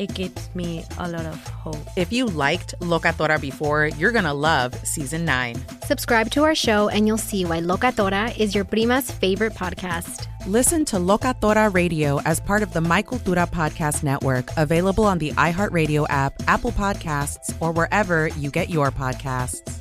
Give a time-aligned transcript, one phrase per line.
[0.00, 1.76] it gives me a lot of hope.
[1.96, 5.56] If you liked Locatora before, you're going to love season 9.
[5.84, 10.26] Subscribe to our show and you'll see why Locatora is your prima's favorite podcast.
[10.46, 15.32] Listen to Locatora Radio as part of the My Cultura Podcast Network, available on the
[15.32, 19.76] iHeartRadio app, Apple Podcasts, or wherever you get your podcasts.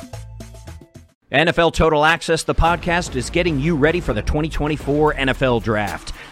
[1.31, 6.11] NFL Total Access, the podcast, is getting you ready for the 2024 NFL Draft.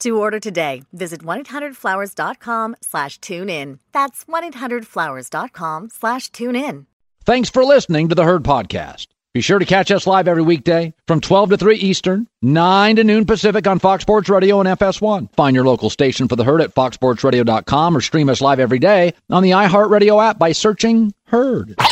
[0.00, 3.80] To order today, visit 1-800-Flowers.com slash tune in.
[3.92, 6.86] That's 1-800-Flowers.com slash tune in.
[7.24, 9.08] Thanks for listening to the Herd Podcast.
[9.34, 13.04] Be sure to catch us live every weekday from 12 to 3 Eastern, 9 to
[13.04, 15.32] noon Pacific on Fox Sports Radio and FS1.
[15.34, 19.12] Find your local station for the Herd at foxsportsradio.com or stream us live every day
[19.28, 21.74] on the iHeartRadio app by searching Herd.
[21.78, 21.86] Now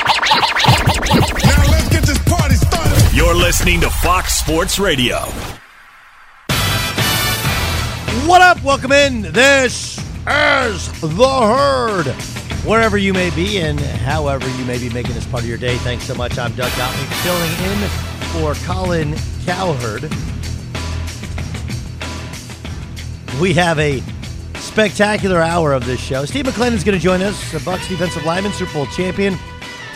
[1.71, 3.17] let's get this party started.
[3.17, 5.27] You're listening to Fox Sports Radio.
[8.25, 8.61] What up?
[8.65, 9.23] Welcome in.
[9.23, 12.07] This is The Herd.
[12.67, 15.77] Wherever you may be and however you may be making this part of your day,
[15.79, 16.37] thanks so much.
[16.37, 17.89] I'm Doug Gottlieb filling in
[18.33, 20.11] for Colin Cowherd.
[23.41, 24.03] We have a
[24.57, 26.25] spectacular hour of this show.
[26.25, 29.37] Steve McLendon's going to join us, the Bucks defensive lineman, Super Bowl champion.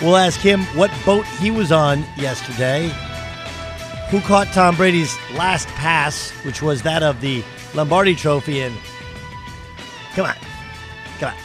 [0.00, 2.92] We'll ask him what boat he was on yesterday,
[4.10, 7.43] who caught Tom Brady's last pass, which was that of the
[7.75, 8.75] Lombardi Trophy, and
[10.14, 10.34] come on,
[11.19, 11.38] come on.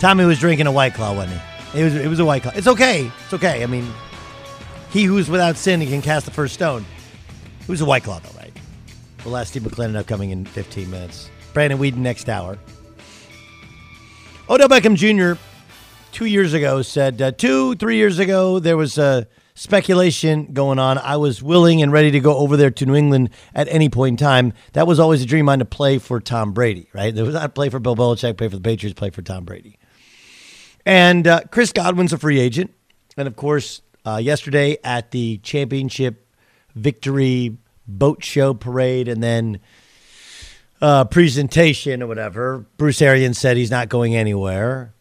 [0.00, 1.40] Tommy was drinking a White Claw, wasn't
[1.72, 1.80] he?
[1.80, 2.52] It was it was a White Claw.
[2.54, 3.10] It's okay.
[3.24, 3.62] It's okay.
[3.62, 3.86] I mean,
[4.90, 6.84] he who's without sin he can cast the first stone.
[7.60, 8.52] It was a White Claw, though, right?
[9.24, 11.30] We'll ask Steve McLendon upcoming in 15 minutes.
[11.52, 12.58] Brandon Weeden next hour.
[14.48, 15.40] Odell Beckham Jr.
[16.10, 20.98] two years ago said uh, two three years ago there was a speculation going on.
[20.98, 24.14] I was willing and ready to go over there to New England at any point
[24.14, 24.52] in time.
[24.72, 27.14] That was always a dream of mine to play for Tom Brady, right?
[27.14, 29.78] There was not play for Bill Belichick, play for the Patriots, play for Tom Brady.
[30.86, 32.72] And uh, Chris Godwin's a free agent.
[33.16, 36.26] And of course, uh, yesterday at the championship
[36.74, 39.60] victory boat show parade, and then
[40.80, 42.66] uh, presentation or whatever.
[42.76, 44.94] Bruce Arians said he's not going anywhere.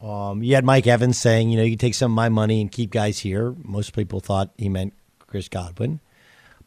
[0.00, 2.72] Um, you had Mike Evans saying, you know, you take some of my money and
[2.72, 3.54] keep guys here.
[3.62, 4.94] Most people thought he meant
[5.26, 6.00] Chris Godwin.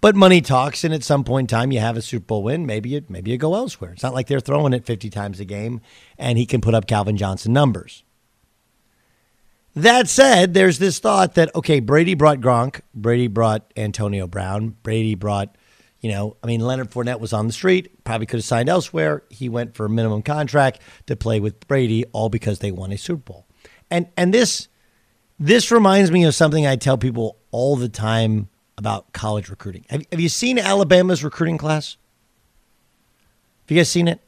[0.01, 2.65] But money talks, and at some point in time, you have a Super Bowl win.
[2.65, 3.91] Maybe you, maybe you go elsewhere.
[3.93, 5.79] It's not like they're throwing it 50 times a game,
[6.17, 8.03] and he can put up Calvin Johnson numbers.
[9.75, 15.15] That said, there's this thought that, okay, Brady brought Gronk, Brady brought Antonio Brown, Brady
[15.15, 15.55] brought,
[16.03, 19.23] you know, I mean, Leonard Fournette was on the street, probably could have signed elsewhere.
[19.29, 22.97] He went for a minimum contract to play with Brady, all because they won a
[22.97, 23.47] Super Bowl.
[23.89, 24.67] And and this
[25.39, 29.85] this reminds me of something I tell people all the time about college recruiting.
[29.89, 31.95] Have, have you seen Alabama's recruiting class?
[33.63, 34.19] Have you guys seen it?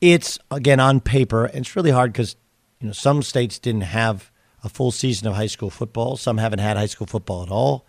[0.00, 2.34] It's again on paper, and it's really hard because
[2.80, 4.32] you know some states didn't have
[4.64, 6.16] a full season of high school football.
[6.16, 7.86] Some haven't had high school football at all.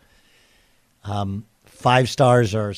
[1.04, 1.45] Um,
[1.83, 2.74] five stars are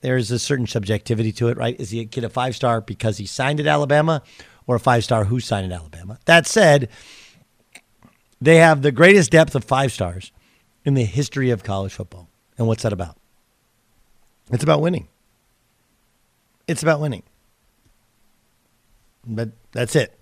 [0.00, 1.78] there's a certain subjectivity to it, right?
[1.78, 4.22] Is he a kid a five star because he signed at Alabama,
[4.66, 6.18] or a five star who signed at Alabama?
[6.24, 6.88] That said,
[8.40, 10.32] they have the greatest depth of five stars
[10.84, 12.28] in the history of college football.
[12.56, 13.16] And what's that about?
[14.52, 15.08] It's about winning.
[16.68, 17.24] It's about winning.
[19.26, 20.16] But that's it.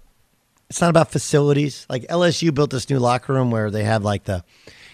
[0.71, 1.87] It's not about facilities.
[1.91, 4.43] Like LSU built this new locker room where they have like the,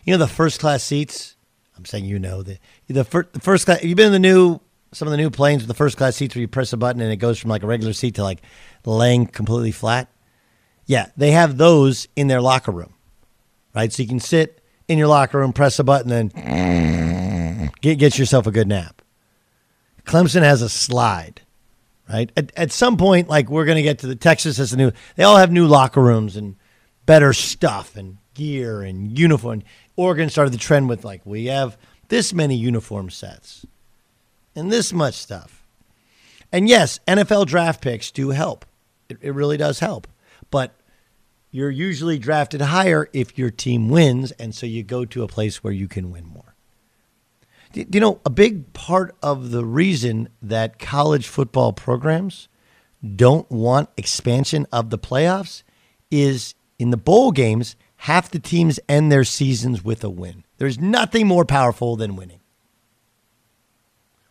[0.05, 1.37] you know, the first class seats.
[1.78, 2.58] I'm saying you know the
[2.88, 3.82] the, fir- the first class.
[3.82, 4.60] You've been in the new
[4.92, 7.00] some of the new planes with the first class seats where you press a button
[7.00, 8.40] and it goes from like a regular seat to like
[8.84, 10.08] laying completely flat.
[10.86, 12.94] Yeah, they have those in their locker room,
[13.75, 13.92] right?
[13.92, 18.46] So you can sit in your locker room, press a button, and get get yourself
[18.46, 19.02] a good nap.
[20.04, 21.42] Clemson has a slide
[22.08, 22.32] right?
[22.36, 24.92] At, at some point, like we're going to get to the Texas has a new,
[25.16, 26.56] they all have new locker rooms and
[27.06, 29.62] better stuff and gear and uniform.
[29.99, 33.67] Oregon started the trend with like, we have this many uniform sets
[34.55, 35.67] and this much stuff.
[36.53, 38.65] And yes, NFL draft picks do help.
[39.09, 40.06] It, it really does help.
[40.53, 40.79] But
[41.50, 44.31] you're usually drafted higher if your team wins.
[44.33, 46.55] And so you go to a place where you can win more.
[47.73, 52.49] Do you know a big part of the reason that college football programs
[53.17, 55.65] don't want expansion of the playoffs
[56.09, 60.45] is in the bowl games, half the teams end their seasons with a win.
[60.59, 62.41] There's nothing more powerful than winning.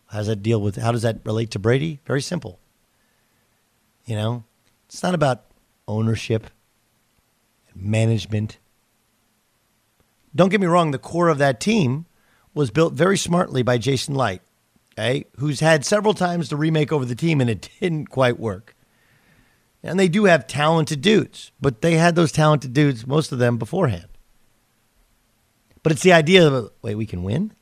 [0.08, 2.00] How does that deal with how does that relate to Brady?
[2.06, 2.60] Very simple.
[4.06, 4.44] You know,
[4.88, 5.44] it's not about
[5.88, 6.48] ownership,
[7.74, 8.58] and management.
[10.36, 12.06] Don't get me wrong, the core of that team
[12.54, 14.44] was built very smartly by Jason Licht,
[14.94, 18.76] okay, who's had several times to remake over the team and it didn't quite work.
[19.88, 23.58] And they do have talented dudes, but they had those talented dudes, most of them
[23.58, 24.08] beforehand.
[25.82, 27.54] But it's the idea of, wait, we can win?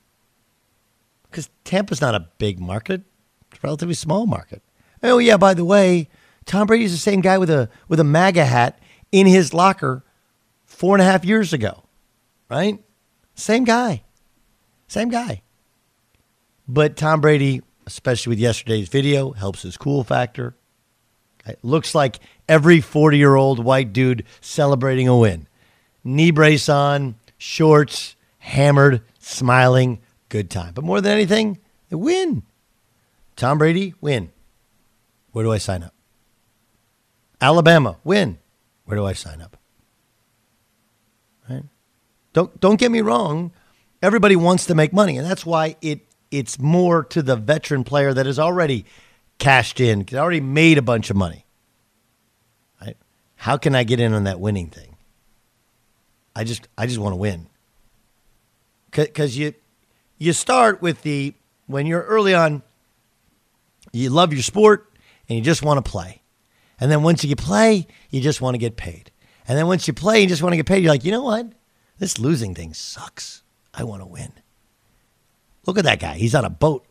[1.29, 3.03] Because Tampa's not a big market,
[3.51, 4.63] it's a relatively small market.
[5.03, 6.09] Oh, yeah, by the way,
[6.45, 8.79] Tom Brady's the same guy with a, with a MAGA hat
[9.11, 10.03] in his locker
[10.65, 11.83] four and a half years ago,
[12.49, 12.83] right?
[13.35, 14.03] Same guy.
[14.87, 15.43] Same guy.
[16.67, 20.55] But Tom Brady, especially with yesterday's video, helps his cool factor.
[21.45, 22.19] It looks like
[22.49, 25.47] every 40 year old white dude celebrating a win.
[26.03, 29.99] Knee brace on, shorts, hammered, smiling,
[30.29, 30.73] good time.
[30.73, 31.59] But more than anything,
[31.89, 32.43] they win.
[33.35, 34.31] Tom Brady, win.
[35.31, 35.93] Where do I sign up?
[37.41, 38.37] Alabama, win.
[38.85, 39.57] Where do I sign up?
[41.49, 41.63] Right?
[42.33, 43.51] Don't don't get me wrong
[44.05, 48.13] everybody wants to make money, and that's why it it's more to the veteran player
[48.13, 48.85] that is already
[49.37, 51.45] cashed in, because I already made a bunch of money.
[52.81, 52.97] Right?
[53.35, 54.95] How can I get in on that winning thing?
[56.35, 57.47] I just I just want to win.
[58.91, 59.53] Cuz you
[60.17, 61.33] you start with the
[61.67, 62.63] when you're early on
[63.91, 64.91] you love your sport
[65.29, 66.21] and you just want to play.
[66.79, 69.11] And then once you play, you just want to get paid.
[69.47, 70.83] And then once you play, you just want to get paid.
[70.83, 71.47] You're like, you know what?
[71.97, 73.43] This losing thing sucks.
[73.73, 74.33] I want to win.
[75.65, 76.15] Look at that guy.
[76.15, 76.85] He's on a boat.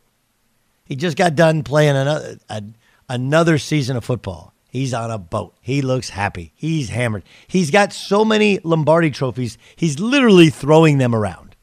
[0.85, 2.63] He just got done playing another a,
[3.09, 4.53] another season of football.
[4.69, 5.55] He's on a boat.
[5.61, 6.51] He looks happy.
[6.53, 7.23] He's hammered.
[7.47, 9.57] He's got so many Lombardi trophies.
[9.75, 11.55] He's literally throwing them around.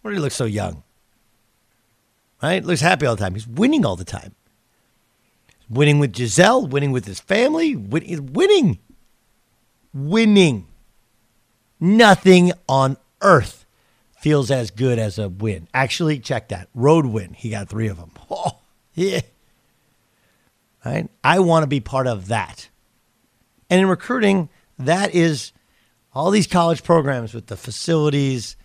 [0.00, 0.82] Why do he look so young?
[2.42, 2.64] Right?
[2.64, 3.34] Looks happy all the time.
[3.34, 4.34] He's winning all the time.
[5.68, 8.78] Winning with Gisele, winning with his family, he's winning.
[9.94, 10.66] Winning.
[11.78, 13.61] Nothing on earth
[14.22, 15.66] feels as good as a win.
[15.74, 16.68] Actually, check that.
[16.74, 17.34] Road win.
[17.34, 18.12] He got three of them.
[18.30, 18.60] Oh,
[18.94, 19.20] yeah.
[20.84, 21.08] Right?
[21.24, 22.68] I want to be part of that.
[23.68, 24.48] And in recruiting,
[24.78, 25.52] that is
[26.14, 28.56] all these college programs with the facilities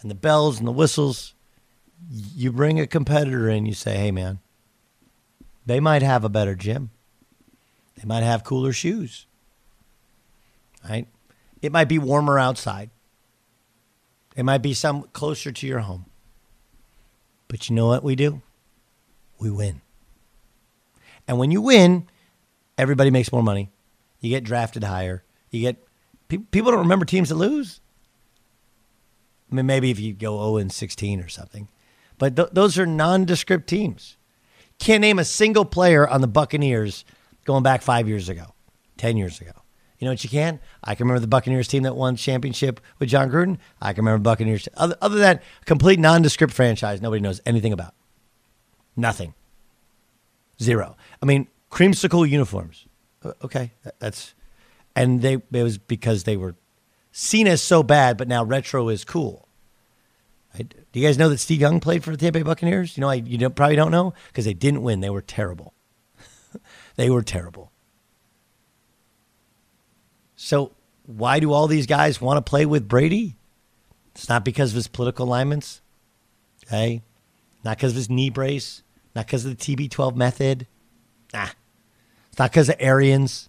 [0.00, 1.34] and the bells and the whistles.
[2.10, 4.38] You bring a competitor in, you say, hey, man,
[5.66, 6.90] They might have a better gym.
[7.96, 9.26] They might have cooler shoes.
[10.88, 11.08] Right?
[11.62, 12.90] It might be warmer outside.
[14.36, 16.06] It might be some closer to your home.
[17.48, 18.42] But you know what we do?
[19.38, 19.80] We win.
[21.28, 22.08] And when you win,
[22.76, 23.70] everybody makes more money.
[24.20, 25.22] You get drafted higher.
[25.50, 25.76] You get
[26.28, 27.80] people don't remember teams that lose.
[29.50, 31.68] I mean, maybe if you go 0 and 16 or something,
[32.18, 34.16] but th- those are nondescript teams.
[34.78, 37.04] Can't name a single player on the Buccaneers
[37.44, 38.54] going back five years ago,
[38.96, 39.52] 10 years ago.
[39.98, 40.60] You know what you can?
[40.82, 43.58] I can remember the Buccaneers team that won championship with Jon Gruden.
[43.80, 44.68] I can remember Buccaneers.
[44.76, 47.94] Other, other than that, complete nondescript franchise nobody knows anything about.
[48.96, 49.34] Nothing.
[50.60, 50.96] Zero.
[51.22, 52.86] I mean, creamsicle uniforms.
[53.42, 54.34] Okay, that's
[54.94, 56.54] and they it was because they were
[57.10, 59.48] seen as so bad, but now retro is cool.
[60.56, 62.96] Do you guys know that Steve Young played for the Tampa Bay Buccaneers?
[62.96, 65.00] You know, I, you don't, probably don't know because they didn't win.
[65.00, 65.74] They were terrible.
[66.96, 67.72] they were terrible.
[70.36, 70.72] So
[71.06, 73.36] why do all these guys want to play with Brady?
[74.14, 75.80] It's not because of his political alignments.
[76.66, 77.02] Okay,
[77.64, 78.82] not because of his knee brace.
[79.14, 80.66] Not because of the TB12 method.
[81.32, 81.48] Nah.
[82.28, 83.48] It's not because of Arians.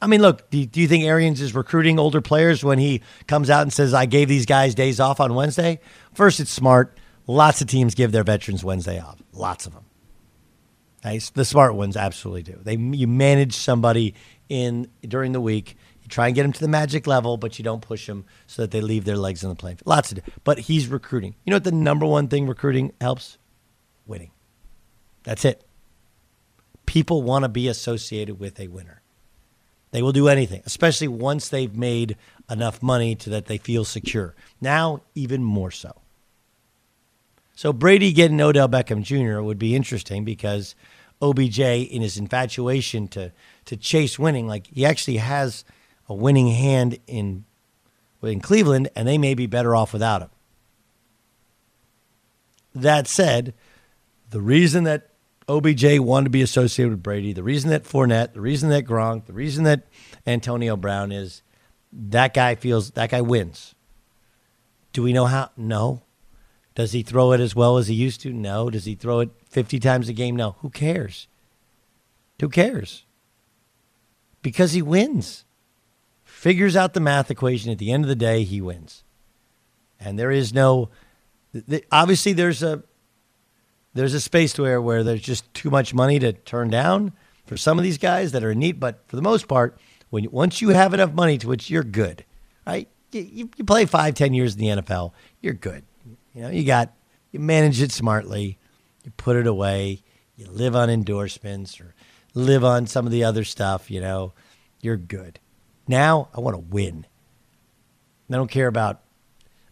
[0.00, 3.50] I mean, look, do, do you think Arians is recruiting older players when he comes
[3.50, 5.80] out and says, I gave these guys days off on Wednesday?
[6.14, 6.96] First, it's smart.
[7.26, 9.20] Lots of teams give their veterans Wednesday off.
[9.32, 9.84] Lots of them.
[11.04, 11.30] Nice.
[11.30, 12.58] The smart ones absolutely do.
[12.62, 14.14] They you manage somebody
[14.48, 15.76] in during the week.
[16.08, 18.62] You try and get them to the magic level, but you don't push them so
[18.62, 19.76] that they leave their legs in the plane.
[19.84, 20.20] Lots of.
[20.42, 21.34] But he's recruiting.
[21.44, 23.36] You know what the number one thing recruiting helps?
[24.06, 24.30] Winning.
[25.24, 25.66] That's it.
[26.86, 29.02] People want to be associated with a winner.
[29.90, 32.16] They will do anything, especially once they've made
[32.48, 34.34] enough money to that they feel secure.
[34.62, 36.00] Now, even more so.
[37.54, 39.42] So Brady getting Odell Beckham Jr.
[39.42, 40.74] would be interesting because
[41.20, 43.30] OBJ, in his infatuation to
[43.66, 45.66] to chase winning, like he actually has
[46.08, 47.44] a winning hand in
[48.22, 50.30] in Cleveland, and they may be better off without him.
[52.74, 53.54] That said,
[54.30, 55.10] the reason that
[55.48, 59.26] OBJ wanted to be associated with Brady, the reason that Fournette, the reason that Gronk,
[59.26, 59.86] the reason that
[60.26, 61.42] Antonio Brown is
[61.92, 63.74] that guy feels that guy wins.
[64.92, 65.50] Do we know how?
[65.56, 66.02] No.
[66.74, 68.32] Does he throw it as well as he used to?
[68.32, 68.70] No.
[68.70, 70.36] Does he throw it 50 times a game?
[70.36, 70.56] No.
[70.60, 71.28] Who cares?
[72.40, 73.04] Who cares?
[74.42, 75.44] Because he wins.
[76.28, 77.72] Figures out the math equation.
[77.72, 79.02] At the end of the day, he wins.
[79.98, 80.90] And there is no,
[81.90, 82.84] obviously, there's a
[83.94, 87.12] there's a space where, where there's just too much money to turn down
[87.46, 88.78] for some of these guys that are neat.
[88.78, 89.80] But for the most part,
[90.10, 92.24] when once you have enough money to which you're good,
[92.66, 92.88] right?
[93.10, 95.82] You, you play five, ten years in the NFL, you're good.
[96.34, 96.92] You know, you got
[97.32, 98.58] you manage it smartly,
[99.02, 100.02] you put it away,
[100.36, 101.94] you live on endorsements or
[102.34, 103.90] live on some of the other stuff.
[103.90, 104.34] You know,
[104.82, 105.40] you're good.
[105.88, 107.06] Now I want to win.
[108.30, 109.00] I don't care about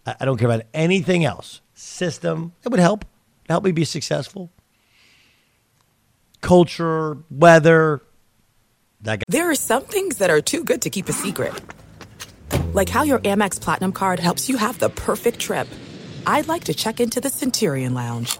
[0.06, 1.60] I don't care about anything else.
[1.74, 3.04] System it would help
[3.48, 4.50] help me be successful.
[6.40, 8.02] Culture, weather.
[9.02, 11.52] That there are some things that are too good to keep a secret.
[12.72, 15.68] Like how your Amex Platinum card helps you have the perfect trip.
[16.26, 18.38] I'd like to check into the Centurion Lounge.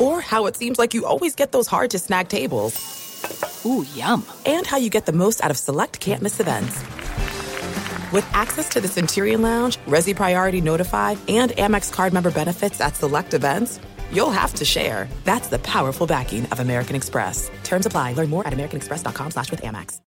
[0.00, 2.99] Or how it seems like you always get those hard to snag tables.
[3.64, 4.24] Ooh, yum.
[4.46, 6.80] And how you get the most out of select can't miss events.
[8.12, 12.96] With access to the Centurion Lounge, Resy Priority Notify, and Amex card member benefits at
[12.96, 13.78] select events,
[14.10, 15.08] you'll have to share.
[15.24, 17.50] That's the powerful backing of American Express.
[17.62, 18.14] Terms apply.
[18.14, 20.00] Learn more at americanexpress.com slash with Amex.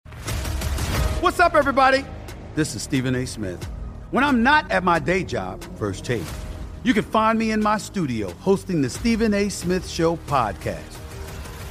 [1.21, 2.05] What's up, everybody?
[2.55, 3.27] This is Stephen A.
[3.27, 3.63] Smith.
[4.11, 6.25] When I'm not at my day job, First Take,
[6.83, 9.49] you can find me in my studio hosting the Stephen A.
[9.49, 11.02] Smith Show podcast.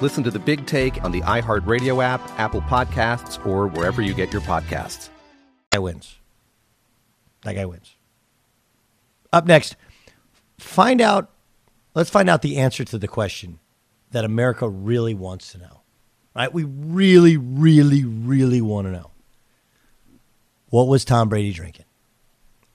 [0.00, 4.32] Listen to the big take on the iHeartRadio app, Apple Podcasts, or wherever you get
[4.32, 5.10] your podcasts.
[5.72, 6.16] That wins.
[7.42, 7.94] That guy wins.
[9.32, 9.76] Up next,
[10.58, 11.30] find out.
[11.94, 13.58] Let's find out the answer to the question
[14.10, 15.80] that America really wants to know.
[16.34, 16.52] Right?
[16.52, 19.10] We really, really, really want to know.
[20.70, 21.86] What was Tom Brady drinking?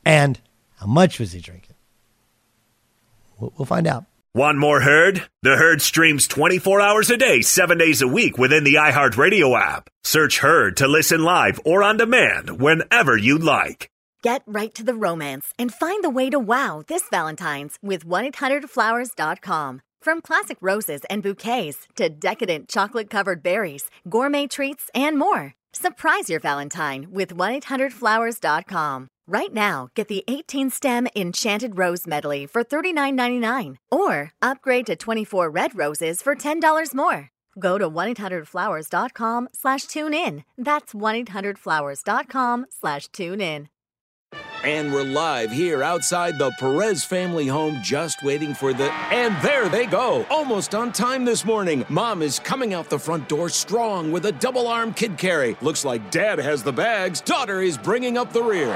[0.06, 0.40] And
[0.78, 1.76] how much was he drinking?
[3.40, 4.06] We'll find out.
[4.36, 5.24] Want more Herd?
[5.44, 9.90] The Herd streams 24 hours a day, 7 days a week within the iHeartRadio app.
[10.04, 13.90] Search Herd to listen live or on demand whenever you like.
[14.22, 19.82] Get right to the romance and find the way to wow this Valentine's with 1-800-Flowers.com.
[20.02, 25.54] From classic roses and bouquets to decadent chocolate covered berries, gourmet treats, and more.
[25.72, 29.08] Surprise your Valentine with 1-800-Flowers.com.
[29.28, 35.50] Right now, get the 18 stem Enchanted Rose Medley for $39.99 or upgrade to 24
[35.50, 37.32] red roses for $10 more.
[37.58, 40.44] Go to 1-800-Flowers.com slash tune in.
[40.60, 43.70] That's 1-800-Flowers.com slash tune in.
[44.64, 48.92] And we're live here outside the Perez family home, just waiting for the.
[49.12, 50.26] And there they go!
[50.32, 51.86] Almost on time this morning.
[51.88, 55.56] Mom is coming out the front door strong with a double arm kid carry.
[55.62, 57.22] Looks like dad has the bags.
[57.22, 58.76] Daughter is bringing up the rear.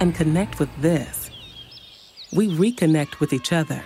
[0.00, 1.30] and connect with this,
[2.32, 3.82] we reconnect with each other.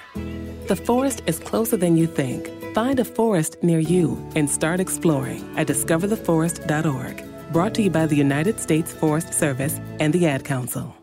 [0.68, 2.51] The forest is closer than you think.
[2.75, 7.53] Find a forest near you and start exploring at discovertheforest.org.
[7.53, 10.94] Brought to you by the United States Forest Service and the Ad Council.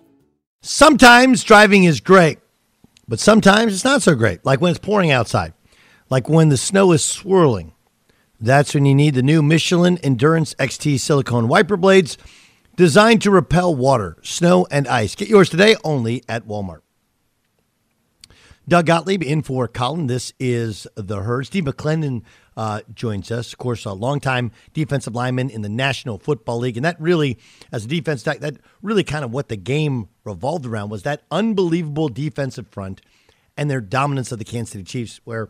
[0.61, 2.39] Sometimes driving is great,
[3.07, 5.53] but sometimes it's not so great, like when it's pouring outside,
[6.09, 7.73] like when the snow is swirling.
[8.39, 12.17] That's when you need the new Michelin Endurance XT silicone wiper blades
[12.75, 15.15] designed to repel water, snow, and ice.
[15.15, 16.81] Get yours today only at Walmart.
[18.67, 20.07] Doug Gottlieb in for Colin.
[20.07, 21.45] This is the herd.
[21.45, 22.23] Steve McLendon
[22.57, 26.83] uh, joins us, of course, a longtime defensive lineman in the National Football League, and
[26.83, 27.37] that really,
[27.71, 31.21] as a defense, that, that really kind of what the game revolved around was that
[31.29, 33.01] unbelievable defensive front
[33.55, 35.49] and their dominance of the Kansas City Chiefs, where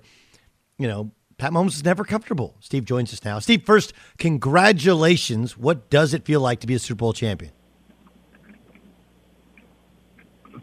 [0.77, 2.55] you know Pat Mahomes is never comfortable.
[2.61, 3.39] Steve joins us now.
[3.39, 5.57] Steve, first, congratulations.
[5.57, 7.51] What does it feel like to be a Super Bowl champion?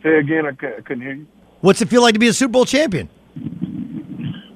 [0.03, 0.47] Say again.
[0.47, 1.27] I couldn't hear you.
[1.61, 3.09] What's it feel like to be a Super Bowl champion?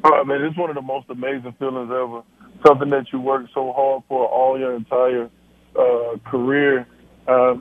[0.04, 2.22] Oh, man, it's one of the most amazing feelings ever.
[2.66, 5.30] Something that you work so hard for all your entire
[5.78, 6.86] uh, career.
[7.28, 7.56] Uh,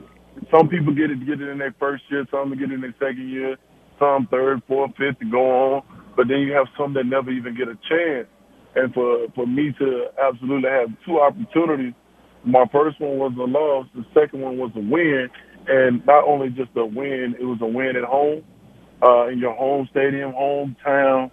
[0.50, 2.94] some people get it get it in their first year, some get it in their
[2.98, 3.56] second year,
[3.98, 5.82] some third, fourth, fifth to go on.
[6.16, 8.26] But then you have some that never even get a chance.
[8.76, 11.94] And for for me to absolutely have two opportunities,
[12.44, 15.28] my first one was a loss, the second one was a win,
[15.66, 18.44] and not only just a win, it was a win at home
[19.02, 21.30] uh, in your home stadium, hometown.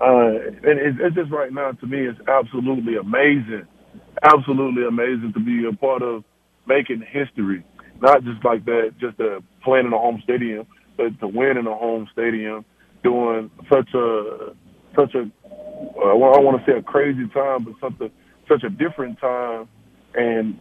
[0.00, 3.66] Uh, and it, it's just right now to me, it's absolutely amazing,
[4.22, 6.24] absolutely amazing to be a part of
[6.66, 7.64] making history.
[8.00, 11.66] Not just like that, just to playing in a home stadium, but to win in
[11.66, 12.64] a home stadium,
[13.02, 14.54] doing such a
[14.96, 15.30] such a
[15.82, 18.10] uh, well, I want to say a crazy time, but something
[18.48, 19.68] such a different time,
[20.14, 20.58] and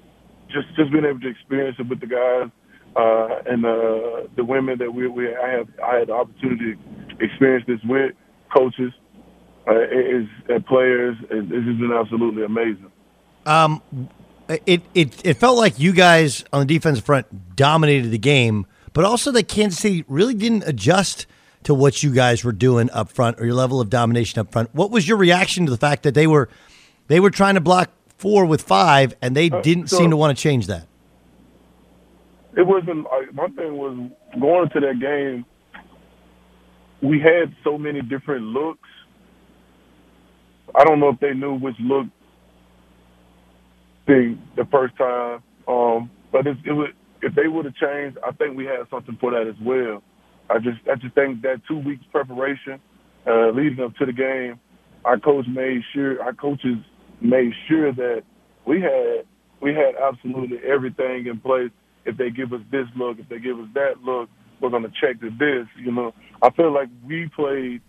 [0.48, 2.50] just just being able to experience it with the guys
[2.96, 7.24] uh, and uh, the women that we, we I have I had the opportunity to
[7.26, 8.14] experience this with
[8.56, 8.92] coaches,
[9.68, 11.18] uh, is and players.
[11.30, 12.92] It, it's just been absolutely amazing.
[13.46, 13.82] Um,
[14.50, 19.06] it it it felt like you guys on the defensive front dominated the game, but
[19.06, 21.28] also that Kansas City really didn't adjust
[21.64, 24.74] to what you guys were doing up front or your level of domination up front.
[24.74, 26.50] What was your reaction to the fact that they were
[27.08, 30.18] they were trying to block four with five and they Uh, didn't so- seem to
[30.18, 30.88] want to change that?
[32.58, 33.98] it wasn't like my thing was
[34.40, 35.46] going into that game
[37.02, 38.90] we had so many different looks
[40.76, 42.08] i don't know if they knew which look
[44.06, 48.32] the the first time um but it, it would if they would have changed i
[48.32, 50.04] think we had something for that as well
[50.50, 52.80] i just i just think that two weeks preparation
[53.28, 54.60] uh leading up to the game
[55.06, 56.78] our coach made sure our coaches
[57.22, 58.24] made sure that
[58.66, 59.26] we had
[59.62, 61.72] we had absolutely everything in place
[62.06, 65.20] if they give us this look, if they give us that look, we're to check
[65.22, 65.68] to this.
[65.78, 67.82] You know, I feel like we played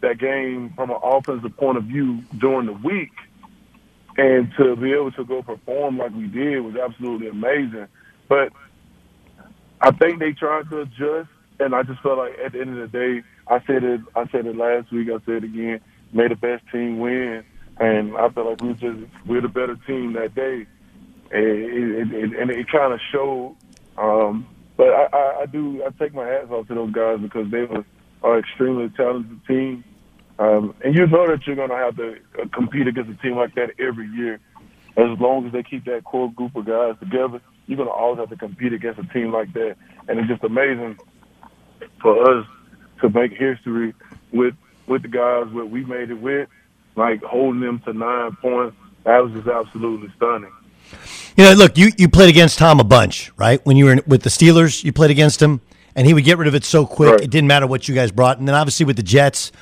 [0.00, 3.12] that game from an offensive point of view during the week,
[4.16, 7.86] and to be able to go perform like we did was absolutely amazing.
[8.28, 8.52] But
[9.80, 12.90] I think they tried to adjust, and I just felt like at the end of
[12.90, 14.00] the day, I said it.
[14.14, 15.08] I said it last week.
[15.08, 15.80] I said it again.
[16.12, 17.44] May the best team win,
[17.78, 20.66] and I felt like we just we're the better team that day
[21.30, 23.56] and it, it, and it kind of showed.
[23.98, 27.50] Um, but I, I, I do I take my hats off to those guys because
[27.50, 27.84] they were
[28.22, 29.84] are extremely talented team,
[30.38, 33.36] um, and you know that you're going to have to uh, compete against a team
[33.36, 34.40] like that every year.
[34.96, 38.18] As long as they keep that core group of guys together, you're going to always
[38.18, 39.76] have to compete against a team like that,
[40.08, 40.98] and it's just amazing
[42.00, 42.46] for us
[43.00, 43.94] to make history
[44.32, 44.54] with
[44.86, 46.48] with the guys that we made it with,
[46.94, 48.76] like holding them to nine points.
[49.04, 50.52] That was just absolutely stunning.
[51.36, 53.64] You know, look, you, you played against Tom a bunch, right?
[53.66, 55.60] When you were in, with the Steelers, you played against him,
[55.94, 57.20] and he would get rid of it so quick.
[57.20, 58.38] It didn't matter what you guys brought.
[58.38, 59.52] And then obviously with the Jets,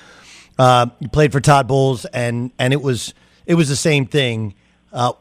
[0.59, 3.15] uh, you played for Todd Bowles, and and it was
[3.47, 4.55] it was the same thing.
[4.93, 5.13] Uh,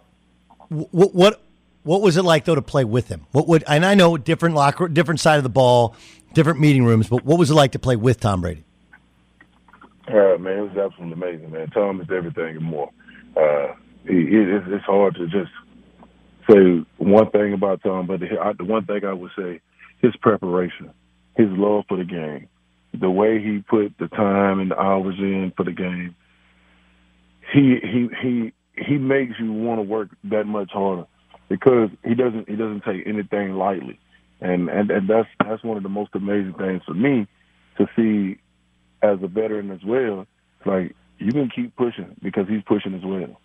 [0.69, 1.41] what what
[1.83, 3.25] what was it like though to play with him?
[3.31, 5.95] What would and I know different locker, different side of the ball,
[6.33, 8.63] different meeting rooms, but what was it like to play with Tom Brady?
[10.07, 11.69] Uh, man, it was absolutely amazing, man.
[11.69, 12.89] Tom is everything and more.
[13.37, 13.73] Uh,
[14.05, 15.51] it's, hard to just
[16.49, 19.61] say one thing about Tom, but the one thing I would say,
[19.99, 20.91] his preparation,
[21.37, 22.49] his love for the game,
[22.93, 26.15] the way he put the time and the hours in for the game.
[27.53, 31.05] He he he he makes you want to work that much harder
[31.53, 33.99] because he doesn't he doesn't take anything lightly,
[34.41, 37.27] and and, and that's that's one of the most amazing things for me
[37.77, 38.39] to see
[39.03, 40.25] as a veteran as well.
[40.65, 43.39] Like you can keep pushing because he's pushing as well.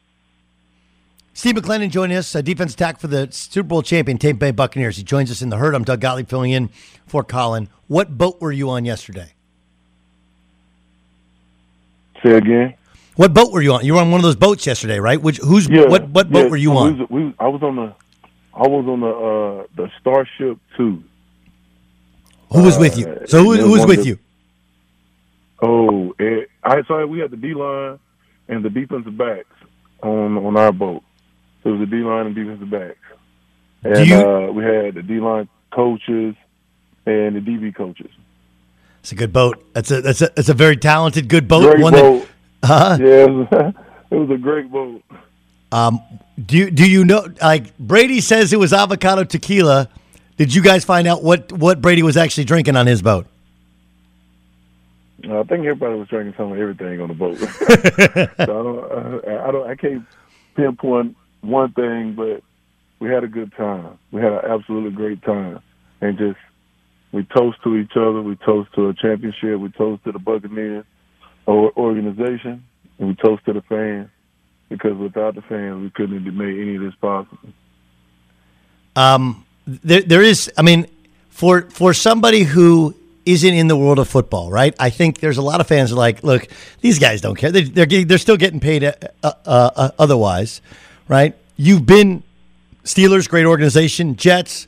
[1.34, 4.96] Steve McLendon joining us, a defense attack for the Super Bowl champion Tampa Bay Buccaneers.
[4.96, 5.74] He joins us in the herd.
[5.74, 6.70] I'm Doug Gottlieb filling in
[7.06, 7.68] for Colin.
[7.88, 9.34] What boat were you on yesterday?
[12.24, 12.74] Say again.
[13.18, 13.84] What boat were you on?
[13.84, 15.20] You were on one of those boats yesterday, right?
[15.20, 16.98] Which who's Yeah, what what boat yeah, were you on?
[17.00, 17.92] was- we- I was on the,
[18.54, 21.02] I was on the uh, the Starship Two.
[22.52, 23.22] Who was with you?
[23.26, 24.18] So who, who was with the- you?
[25.60, 27.98] Oh, it, I saw we had the D line
[28.46, 29.46] and the defensive backs
[30.00, 31.02] on on our boat.
[31.64, 32.98] So it was the D line and defensive backs,
[33.82, 36.36] and you- uh, we had the D line coaches
[37.04, 38.12] and the DB coaches.
[39.00, 39.60] It's a good boat.
[39.72, 41.62] That's a that's a that's a very talented, good boat.
[41.72, 42.20] Great One boat.
[42.22, 42.28] that,
[42.62, 42.96] huh?
[43.00, 43.48] Yeah, it was,
[44.10, 45.02] it was a great boat.
[45.70, 46.00] Um,
[46.44, 47.26] do you, do you know?
[47.42, 49.88] Like Brady says, it was avocado tequila.
[50.36, 53.26] Did you guys find out what what Brady was actually drinking on his boat?
[55.24, 57.38] I think everybody was drinking some of everything on the boat.
[57.38, 60.04] so I don't, I don't, I can't
[60.54, 62.42] pinpoint one thing, but
[63.00, 63.98] we had a good time.
[64.12, 65.60] We had an absolutely great time,
[66.00, 66.38] and just
[67.12, 68.22] we toast to each other.
[68.22, 69.58] We toast to a championship.
[69.58, 70.84] We toast to the Buccaneers
[71.48, 72.64] or- organization,
[72.98, 74.08] and we toast to the fans
[74.68, 77.38] because without the fans, we couldn't have made any of this possible.
[78.94, 80.50] Um, there, there is.
[80.56, 80.86] I mean,
[81.30, 84.74] for for somebody who isn't in the world of football, right?
[84.80, 86.48] I think there's a lot of fans are like, look,
[86.80, 87.52] these guys don't care.
[87.52, 90.62] They, they're getting, they're still getting paid uh, uh, uh, otherwise,
[91.08, 91.36] right?
[91.56, 92.22] You've been
[92.84, 94.16] Steelers, great organization.
[94.16, 94.66] Jets,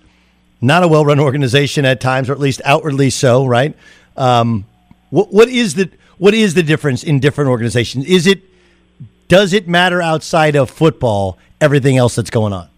[0.61, 3.75] not a well-run organization at times, or at least outwardly so, right?
[4.17, 4.67] Um,
[5.09, 5.91] what what is the
[6.21, 8.05] what is the difference in different organizations?
[8.05, 8.43] Is it
[9.29, 11.39] does it matter outside of football?
[11.63, 12.69] Everything else that's going on.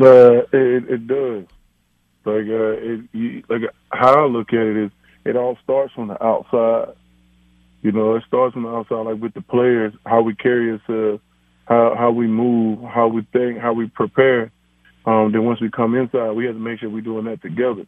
[0.00, 1.44] Uh, it, it does.
[2.24, 4.90] Like, uh, it, you, like how I look at it is,
[5.24, 6.94] it all starts from the outside.
[7.82, 11.22] You know, it starts from the outside, like with the players, how we carry ourselves,
[11.64, 14.52] how how we move, how we think, how we prepare.
[15.06, 17.84] Um, then once we come inside, we have to make sure we're doing that together.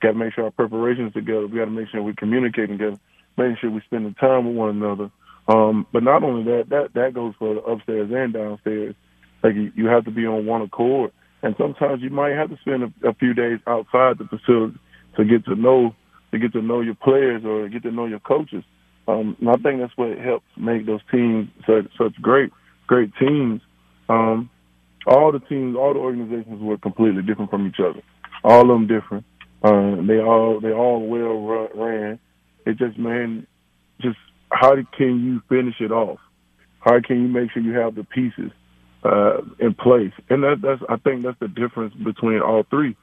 [0.00, 1.46] Got to make sure our preparations together.
[1.46, 2.98] We got to make sure we're communicating together,
[3.36, 5.10] making sure we're spending time with one another.
[5.48, 8.94] Um, but not only that, that that goes for upstairs and downstairs.
[9.42, 11.12] Like you, you have to be on one accord
[11.44, 14.78] and sometimes you might have to spend a, a few days outside the facility
[15.16, 15.94] to get to know
[16.32, 18.64] to get to know your players or get to know your coaches.
[19.06, 22.50] Um, and I think that's what helps make those teams such such great
[22.86, 23.60] great teams.
[24.08, 24.48] Um,
[25.06, 28.00] all the teams, all the organizations were completely different from each other.
[28.42, 29.26] All of them different.
[29.62, 32.18] Uh, they all they all well ran.
[32.66, 33.46] It just man,
[34.00, 34.18] just
[34.50, 36.18] how can you finish it off?
[36.80, 38.50] How can you make sure you have the pieces
[39.04, 40.12] uh, in place.
[40.30, 42.96] And that, that's I think that's the difference between all three.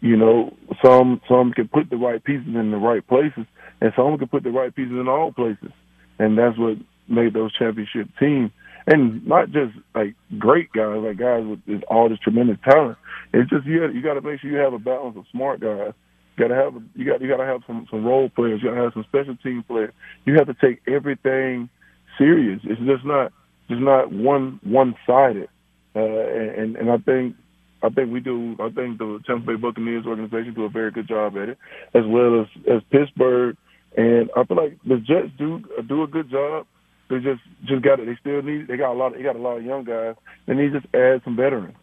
[0.00, 3.46] You know, some some can put the right pieces in the right places,
[3.80, 5.70] and some can put the right pieces in all places,
[6.18, 6.76] and that's what
[7.08, 8.50] made those championship teams.
[8.86, 12.98] And not just like great guys, like guys with all this tremendous talent.
[13.32, 15.92] It's just you you got to make sure you have a balance of smart guys.
[16.40, 18.60] You got to have you got you got to have some some role players.
[18.62, 19.92] You got to have some special team players.
[20.24, 21.68] You have to take everything
[22.16, 22.60] serious.
[22.64, 23.32] It's just not
[23.68, 25.50] just not one one sided.
[25.94, 27.36] Uh, and and I think
[27.82, 28.56] I think we do.
[28.58, 31.58] I think the Tampa Bay Buccaneers organization do a very good job at it,
[31.92, 33.56] as well as as Pittsburgh.
[33.98, 36.66] And I feel like the Jets do do a good job.
[37.10, 38.06] They just just got it.
[38.06, 38.66] They still need.
[38.66, 39.12] They got a lot.
[39.12, 40.14] They got a lot of young guys.
[40.46, 41.76] They need just add some veterans.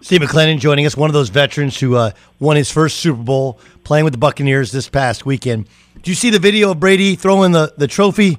[0.00, 3.60] Steve McLendon joining us, one of those veterans who uh, won his first Super Bowl
[3.84, 5.68] playing with the Buccaneers this past weekend.
[6.02, 8.38] Do you see the video of Brady throwing the the trophy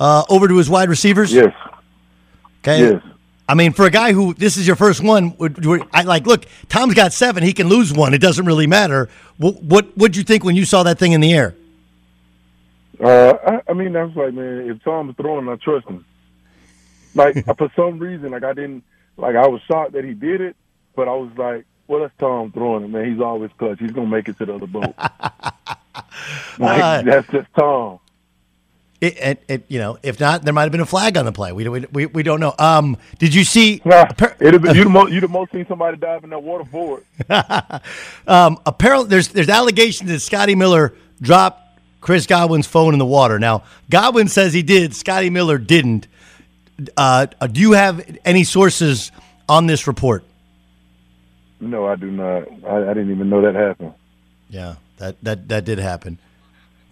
[0.00, 1.32] uh, over to his wide receivers?
[1.32, 1.54] Yes.
[2.62, 2.80] Okay.
[2.80, 3.02] Yes.
[3.48, 6.26] I mean, for a guy who this is your first one, would, would, I like
[6.26, 6.46] look.
[6.68, 8.14] Tom's got seven; he can lose one.
[8.14, 9.08] It doesn't really matter.
[9.36, 11.54] What what would you think when you saw that thing in the air?
[12.98, 16.04] Uh, I, I mean, I was like, man, if Tom's throwing, I trust him.
[17.14, 18.82] Like for some reason, like I didn't,
[19.16, 20.56] like I was shocked that he did it,
[20.94, 23.10] but I was like, well, that's Tom throwing it, man.
[23.10, 23.78] He's always clutch.
[23.78, 24.94] He's gonna make it to the other boat.
[26.58, 28.00] like Uh, that's just Tom.
[29.00, 31.32] It, it, it, you know, if not, there might have been a flag on the
[31.32, 31.52] play.
[31.52, 32.54] We we we, don't know.
[32.58, 33.82] Um, did you see?
[33.84, 34.06] Nah,
[34.40, 37.04] it'd been, you'd, most, you'd most seen somebody dive in that water forward.
[38.26, 43.38] um, apparently, there's there's allegations that Scotty Miller dropped Chris Godwin's phone in the water.
[43.38, 44.94] Now, Godwin says he did.
[44.94, 46.06] Scotty Miller didn't.
[46.96, 49.12] Uh, do you have any sources
[49.50, 50.24] on this report?
[51.64, 52.48] No, I do not.
[52.66, 53.92] I, I didn't even know that happened.
[54.48, 56.18] Yeah, that that that did happen.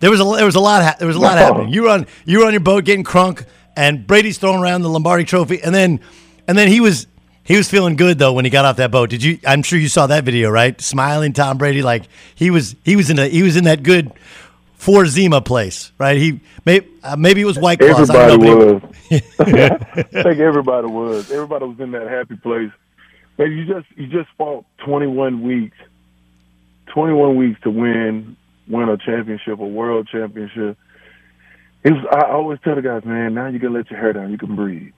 [0.00, 1.44] There was a there was a lot ha- there was a lot No.
[1.44, 1.68] happening.
[1.72, 3.44] You were on you were on your boat getting crunk,
[3.76, 6.00] and Brady's throwing around the Lombardi Trophy, and then
[6.48, 7.06] and then he was
[7.44, 9.10] he was feeling good though when he got off that boat.
[9.10, 9.38] Did you?
[9.46, 10.80] I'm sure you saw that video, right?
[10.80, 12.04] Smiling Tom Brady like
[12.34, 14.10] he was he was in a he was in that good
[14.74, 16.16] for Zima place, right?
[16.18, 18.10] He maybe uh, maybe it was White Claws.
[18.10, 18.82] I Everybody know, was.
[19.38, 21.30] I think everybody was.
[21.30, 22.70] Everybody was in that happy place.
[23.36, 25.76] But you just you just fought 21 weeks,
[26.92, 28.36] 21 weeks to win
[28.68, 30.76] win a championship, a world championship.
[31.84, 34.30] It was, I always tell the guys, man, now you can let your hair down,
[34.30, 34.92] you can breathe,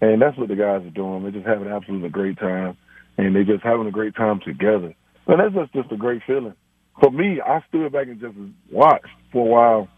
[0.00, 1.22] and that's what the guys are doing.
[1.22, 2.76] They're just having absolutely a great time,
[3.16, 4.94] and they're just having a great time together.
[5.26, 6.54] And that's just, just a great feeling.
[7.00, 8.34] For me, I stood back and just
[8.70, 9.88] watched for a while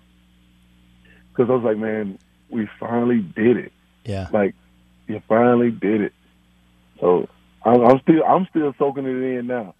[1.31, 2.19] because I was like, man,
[2.51, 3.73] we finally did it.
[4.05, 4.29] Yeah.
[4.33, 4.55] Like,
[5.09, 6.13] you finally did it.
[7.01, 7.29] So
[7.65, 9.75] I'm, I'm still I'm still soaking it in now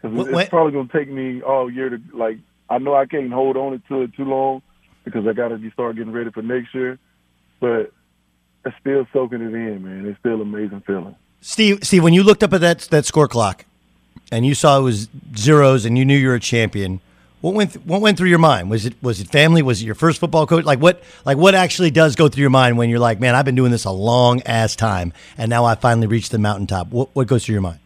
[0.00, 2.38] because it's, probably gonna take me all year to like
[2.68, 4.62] I know I can't hold on to it too long
[5.04, 6.98] because I got to be start getting ready for next year.
[7.58, 7.92] But
[8.64, 10.06] it's still soaking it in, man.
[10.06, 11.16] It's still an amazing feeling.
[11.40, 13.64] Steve, Steve, when you looked up at that that score clock
[14.30, 17.00] and you saw it was zeros and you knew you were a champion,
[17.40, 18.70] what went th- what went through your mind?
[18.70, 19.62] Was it was it family?
[19.62, 20.64] Was it your first football coach?
[20.64, 23.44] Like what like what actually does go through your mind when you're like, man, I've
[23.44, 26.88] been doing this a long ass time and now I finally reached the mountaintop.
[26.88, 27.80] What what goes through your mind?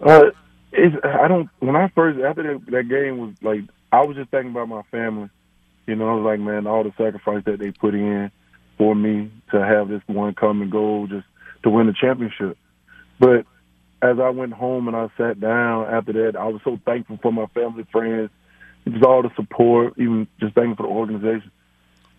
[0.00, 0.30] Uh,
[0.72, 1.48] it's, I don't.
[1.60, 3.60] When I first after that, that game was like,
[3.92, 5.28] I was just thinking about my family.
[5.86, 8.30] You know, I was like, man, all the sacrifice that they put in
[8.78, 11.26] for me to have this one common goal, just
[11.64, 12.56] to win the championship.
[13.18, 13.46] But
[14.02, 17.32] as I went home and I sat down after that, I was so thankful for
[17.32, 18.30] my family, friends,
[18.88, 21.50] just all the support, even just thankful for the organization.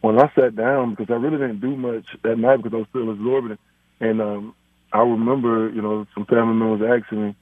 [0.02, 2.88] When I sat down, because I really didn't do much that night because I was
[2.89, 3.60] still absorbing it,
[4.00, 4.56] and um,
[4.94, 7.36] I remember, you know, some family members asking me,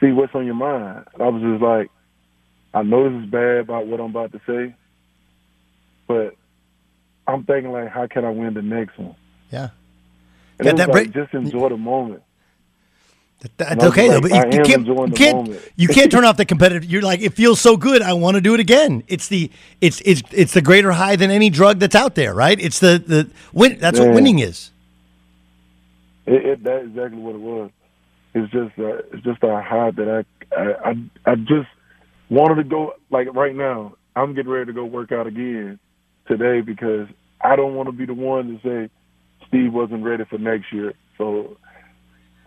[0.00, 1.90] "See, what's on your mind?" And I was just like,
[2.74, 4.74] "I know this is bad about what I'm about to say,
[6.06, 6.36] but
[7.26, 9.16] I'm thinking like, how can I win the next one?"
[9.50, 9.70] Yeah.
[10.58, 12.22] And Yeah, it was that like, break- just enjoy the moment.
[13.40, 16.24] That's And I was okay though, but you, you can't you can't, you can't turn
[16.24, 16.84] off the competitive.
[16.84, 18.00] You're like, it feels so good.
[18.00, 19.02] I want to do it again.
[19.08, 22.58] It's the it's it's it's the greater high than any drug that's out there, right?
[22.58, 23.78] It's the the win.
[23.78, 24.70] That's what winning is.
[26.24, 27.70] It, it, that's exactly what it was.
[28.34, 31.68] It's just uh, it's just a high that I, I I I just
[32.30, 33.96] wanted to go like right now.
[34.14, 35.78] I'm getting ready to go work out again
[36.26, 37.06] today because
[37.40, 38.90] I don't want to be the one to say
[39.46, 40.94] Steve wasn't ready for next year.
[41.18, 41.58] So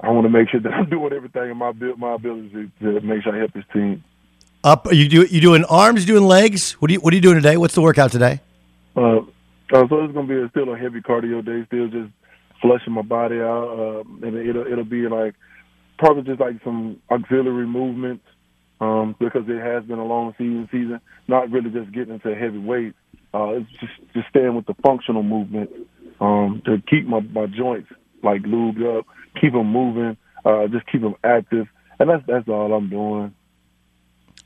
[0.02, 3.24] I want to make sure that I'm doing everything in my my ability to make
[3.24, 4.04] sure I help this team.
[4.64, 6.74] Up, you do you doing arms, you doing legs?
[6.74, 7.58] What do you what are you doing today?
[7.58, 8.42] What's the workout today?
[8.96, 11.66] Uh, uh, so it's gonna be a, still a heavy cardio day.
[11.68, 12.12] Still just
[12.62, 15.36] flushing my body out, uh, and it'll it'll be like
[15.98, 18.26] probably just like some auxiliary movements
[18.82, 20.68] um, because it has been a long season.
[20.72, 22.96] Season, not really just getting into heavy weight.
[23.34, 25.70] Uh, it's just just staying with the functional movement
[26.20, 27.90] um, to keep my my joints
[28.24, 29.06] like lubed up,
[29.40, 31.68] keep them moving, uh, just keep them active,
[32.00, 33.34] and that's that's all I'm doing.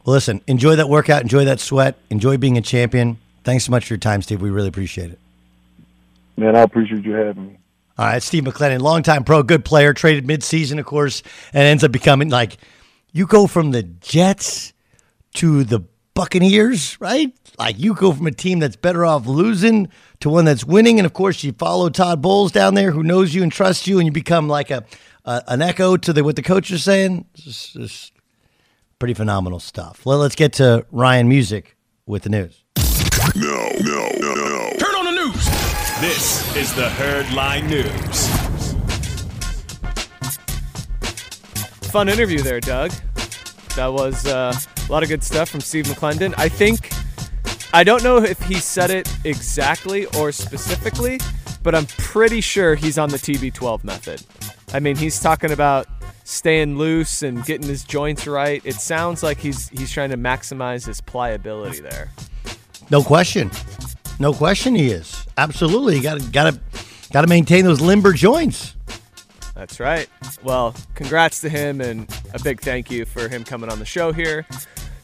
[0.05, 3.17] Well, listen, enjoy that workout, enjoy that sweat, enjoy being a champion.
[3.43, 4.41] Thanks so much for your time, Steve.
[4.41, 5.19] We really appreciate it.
[6.35, 7.57] Man, I appreciate you having me.
[7.97, 11.21] All right, Steve McLendon, longtime pro, good player, traded midseason, of course,
[11.53, 12.57] and ends up becoming like
[13.11, 14.73] you go from the Jets
[15.35, 15.83] to the
[16.15, 17.33] Buccaneers, right?
[17.59, 19.89] Like you go from a team that's better off losing
[20.21, 23.33] to one that's winning, and of course you follow Todd Bowles down there, who knows
[23.33, 24.83] you and trusts you, and you become like a,
[25.25, 27.25] a an echo to the what the coach is saying.
[27.35, 28.11] It's it's
[28.99, 30.05] pretty phenomenal stuff.
[30.05, 32.63] Well, let's get to Ryan Music with the news.
[33.35, 34.69] No, no, no, no.
[34.77, 35.45] Turn on the news.
[36.01, 38.29] This is the Herd Line News.
[41.91, 42.91] Fun interview there, Doug.
[43.75, 44.53] That was uh,
[44.87, 46.33] a lot of good stuff from Steve McLendon.
[46.37, 46.89] I think,
[47.73, 51.19] I don't know if he said it exactly or specifically,
[51.63, 54.23] but I'm pretty sure he's on the TB12 method.
[54.73, 55.87] I mean, he's talking about
[56.23, 58.61] staying loose and getting his joints right.
[58.63, 62.11] It sounds like he's he's trying to maximize his pliability there.
[62.91, 63.49] No question.
[64.19, 65.25] No question he is.
[65.37, 65.97] Absolutely.
[65.97, 66.59] You got got to
[67.11, 68.75] got to maintain those limber joints.
[69.55, 70.07] That's right.
[70.43, 74.11] Well, congrats to him and a big thank you for him coming on the show
[74.11, 74.45] here.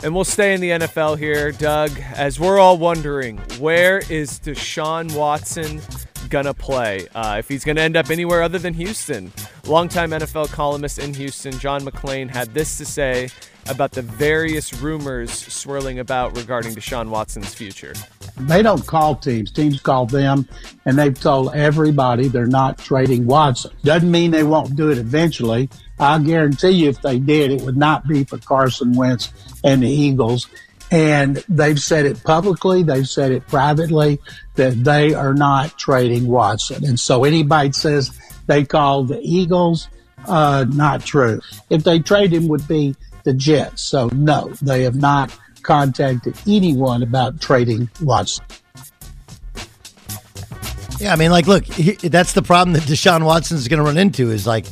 [0.02, 5.14] And we'll stay in the NFL here, Doug, as we're all wondering where is Deshaun
[5.14, 5.82] Watson
[6.30, 7.10] gonna play?
[7.14, 9.34] Uh, if he's gonna end up anywhere other than Houston.
[9.66, 13.30] Longtime NFL columnist in Houston, John McClain, had this to say
[13.70, 17.94] about the various rumors swirling about regarding Deshaun Watson's future.
[18.38, 19.52] They don't call teams.
[19.52, 20.48] Teams call them,
[20.86, 23.72] and they've told everybody they're not trading Watson.
[23.84, 25.70] Doesn't mean they won't do it eventually.
[26.00, 29.32] I guarantee you, if they did, it would not be for Carson Wentz
[29.64, 30.48] and the Eagles.
[30.92, 34.20] And they've said it publicly, they've said it privately
[34.56, 36.84] that they are not trading Watson.
[36.84, 38.12] And so anybody says
[38.48, 39.88] they call the Eagles,
[40.26, 41.42] uh, not true.
[41.70, 42.96] If they trade him, would be
[43.30, 43.84] the Jets.
[43.84, 48.44] So no, they have not contacted anyone about trading Watson.
[51.00, 53.84] Yeah, I mean, like, look, he, that's the problem that Deshaun Watson is going to
[53.84, 54.66] run into is like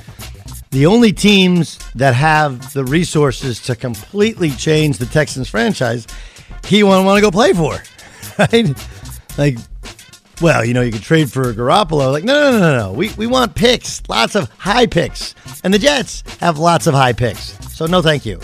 [0.72, 6.08] the only teams that have the resources to completely change the Texans franchise,
[6.66, 7.82] he won't want to go play for,
[8.40, 8.88] right?
[9.38, 9.58] Like,
[10.42, 12.12] well, you know, you could trade for Garoppolo.
[12.12, 12.94] Like, no, no, no, no, no.
[12.94, 15.34] We, we want picks, lots of high picks.
[15.64, 17.58] And the Jets have lots of high picks.
[17.76, 18.40] So, no, thank you.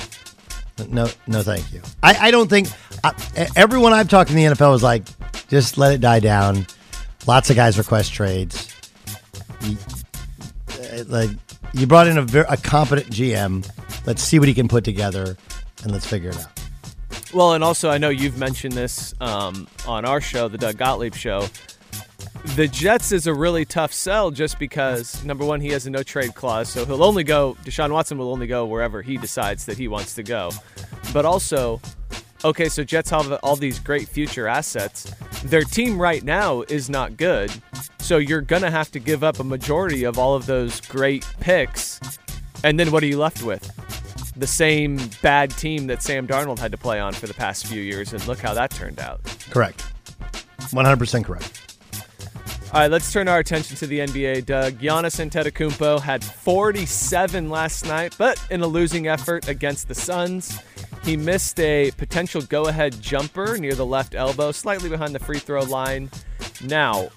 [0.90, 1.82] No, no, thank you.
[2.02, 2.68] I, I don't think
[3.04, 3.14] I,
[3.56, 5.04] everyone I've talked to in the NFL was like,
[5.48, 6.66] just let it die down.
[7.28, 8.74] Lots of guys request trades.
[9.64, 11.30] Uh, like
[11.74, 13.70] you brought in a, ver- a competent GM.
[14.06, 15.38] Let's see what he can put together,
[15.84, 16.60] and let's figure it out.
[17.34, 21.16] Well, and also I know you've mentioned this um, on our show, the Doug Gottlieb
[21.16, 21.48] show.
[22.56, 26.04] The Jets is a really tough sell just because number one, he has a no
[26.04, 27.56] trade clause, so he'll only go.
[27.64, 30.52] Deshaun Watson will only go wherever he decides that he wants to go.
[31.14, 31.82] But also,
[32.44, 35.12] okay, so Jets have all these great future assets.
[35.46, 37.52] Their team right now is not good,
[38.00, 42.00] so you're gonna have to give up a majority of all of those great picks,
[42.64, 43.72] and then what are you left with?
[44.36, 47.82] The same bad team that Sam Darnold had to play on for the past few
[47.82, 49.22] years, and look how that turned out.
[49.50, 49.84] Correct.
[50.72, 51.73] 100% correct.
[52.74, 54.48] All right, let's turn our attention to the NBA.
[54.48, 60.60] Doug Giannis Antetokounmpo had 47 last night, but in a losing effort against the Suns,
[61.04, 65.62] he missed a potential go-ahead jumper near the left elbow, slightly behind the free throw
[65.62, 66.10] line.
[66.64, 67.10] Now,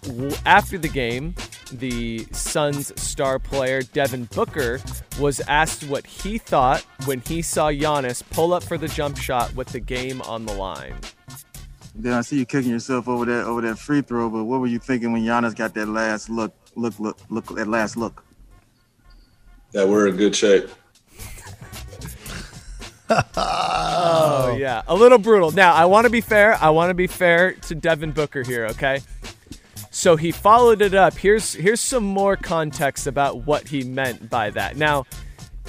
[0.44, 1.34] after the game,
[1.72, 4.78] the Suns star player Devin Booker
[5.18, 9.54] was asked what he thought when he saw Giannis pull up for the jump shot
[9.54, 10.96] with the game on the line.
[11.98, 14.28] Then I see you kicking yourself over that over that free throw.
[14.28, 17.66] But what were you thinking when Giannis got that last look, look, look, look, that
[17.66, 18.22] last look?
[19.72, 20.68] That we're in good shape.
[23.08, 25.52] oh yeah, a little brutal.
[25.52, 26.54] Now I want to be fair.
[26.60, 28.66] I want to be fair to Devin Booker here.
[28.66, 29.00] Okay,
[29.90, 31.16] so he followed it up.
[31.16, 34.76] Here's here's some more context about what he meant by that.
[34.76, 35.06] Now,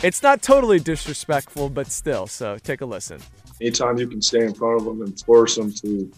[0.03, 2.27] it's not totally disrespectful, but still.
[2.27, 3.21] So take a listen
[3.61, 6.11] anytime you can stay in front of them and force them to,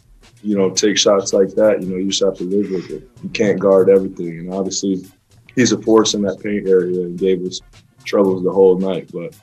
[0.44, 3.10] you know, take shots like that, you know, you just have to live with it.
[3.24, 4.40] You can't guard everything.
[4.40, 5.06] And obviously,
[5.56, 7.62] he's a force in that paint area and gave us
[8.06, 9.10] troubles the whole night.
[9.12, 9.36] But,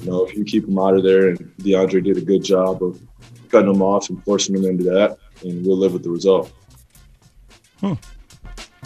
[0.00, 2.82] you know, if you keep him out of there, and DeAndre did a good job
[2.82, 3.00] of
[3.50, 6.52] cutting him off and forcing him into that, and we'll live with the result.
[7.80, 7.94] Hmm.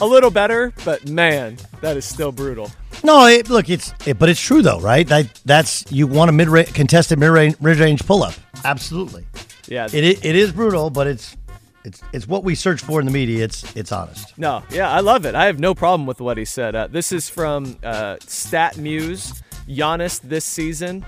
[0.00, 2.70] A little better, but man, that is still brutal.
[3.04, 5.06] No, it, look, it's it, but it's true though, right?
[5.06, 8.34] That that's you want a mid contested mid range pull up.
[8.64, 9.24] Absolutely.
[9.68, 9.86] Yeah.
[9.92, 11.36] It, it is brutal, but it's
[11.84, 13.44] it's it's what we search for in the media.
[13.44, 14.36] It's it's honest.
[14.38, 15.34] No, yeah, I love it.
[15.34, 16.74] I have no problem with what he said.
[16.74, 19.42] Uh, this is from uh, StatMuse.
[19.68, 21.04] Giannis this season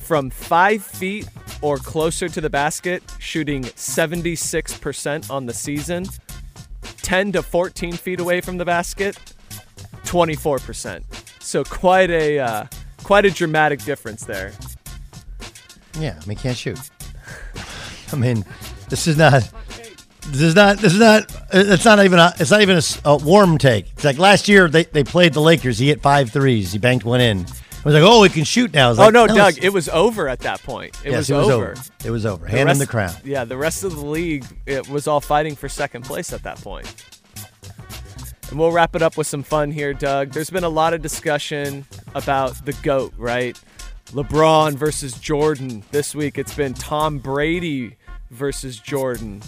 [0.00, 1.28] from five feet
[1.62, 6.06] or closer to the basket, shooting 76% on the season.
[7.02, 9.18] 10 to 14 feet away from the basket,
[10.06, 11.02] 24%.
[11.42, 12.66] So quite a uh,
[13.02, 14.52] quite a dramatic difference there.
[15.98, 16.78] Yeah, I mean, can't shoot.
[18.12, 18.44] I mean,
[18.88, 19.48] this is not.
[20.28, 20.78] This is not.
[20.78, 21.32] This is not.
[21.52, 22.18] It's not even.
[22.18, 23.90] A, it's not even a, a, warm take.
[23.92, 25.78] It's like last year they, they played the Lakers.
[25.78, 26.72] He hit five threes.
[26.72, 27.46] He banked one in.
[27.86, 28.90] I was like, oh, he can shoot now.
[28.90, 29.62] oh like, no, no Doug!
[29.62, 30.96] It was over at that point.
[31.04, 31.70] It, yes, was, it was over.
[31.70, 31.82] over.
[32.04, 32.46] It was over.
[32.46, 33.14] Hand him the crown.
[33.22, 36.60] Yeah, the rest of the league it was all fighting for second place at that
[36.60, 37.15] point.
[38.50, 40.30] And we'll wrap it up with some fun here, Doug.
[40.30, 41.84] There's been a lot of discussion
[42.14, 43.60] about the GOAT, right?
[44.12, 45.82] LeBron versus Jordan.
[45.90, 47.96] This week it's been Tom Brady
[48.30, 49.42] versus Jordan.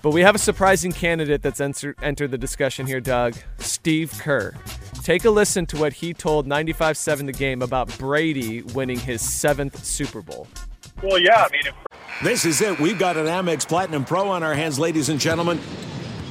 [0.00, 3.34] But we have a surprising candidate that's enter- entered the discussion here, Doug.
[3.58, 4.54] Steve Kerr.
[5.02, 9.20] Take a listen to what he told 95 7 the game about Brady winning his
[9.20, 10.46] seventh Super Bowl.
[11.02, 11.74] Well, yeah, I mean, if-
[12.22, 12.78] this is it.
[12.80, 15.60] We've got an Amex Platinum Pro on our hands, ladies and gentlemen.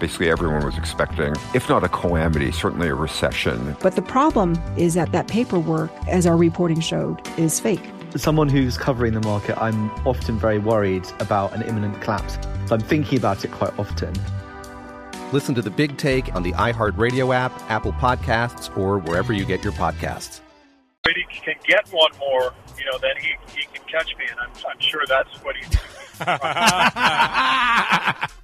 [0.00, 3.76] Basically, everyone was expecting, if not a calamity, certainly a recession.
[3.80, 7.86] But the problem is that that paperwork, as our reporting showed, is fake.
[8.14, 12.38] As someone who's covering the market, I'm often very worried about an imminent collapse.
[12.66, 14.14] So I'm thinking about it quite often.
[15.32, 19.62] Listen to the big take on the iHeartRadio app, Apple Podcasts, or wherever you get
[19.62, 20.40] your podcasts.
[21.04, 24.40] If he can get one more, you know, then he, he can catch me, and
[24.40, 25.76] I'm, I'm sure that's what he's.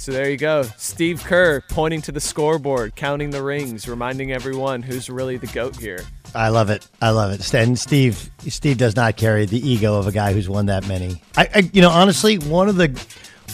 [0.00, 0.62] So there you go.
[0.78, 5.76] Steve Kerr pointing to the scoreboard, counting the rings, reminding everyone who's really the GOAT
[5.76, 6.00] here.
[6.34, 6.88] I love it.
[7.02, 7.52] I love it.
[7.52, 11.20] And Steve, Steve does not carry the ego of a guy who's won that many.
[11.36, 12.98] I, I you know, honestly, one of the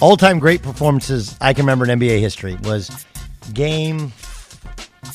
[0.00, 3.04] all-time great performances I can remember in NBA history was
[3.52, 4.12] game.
[5.02, 5.10] I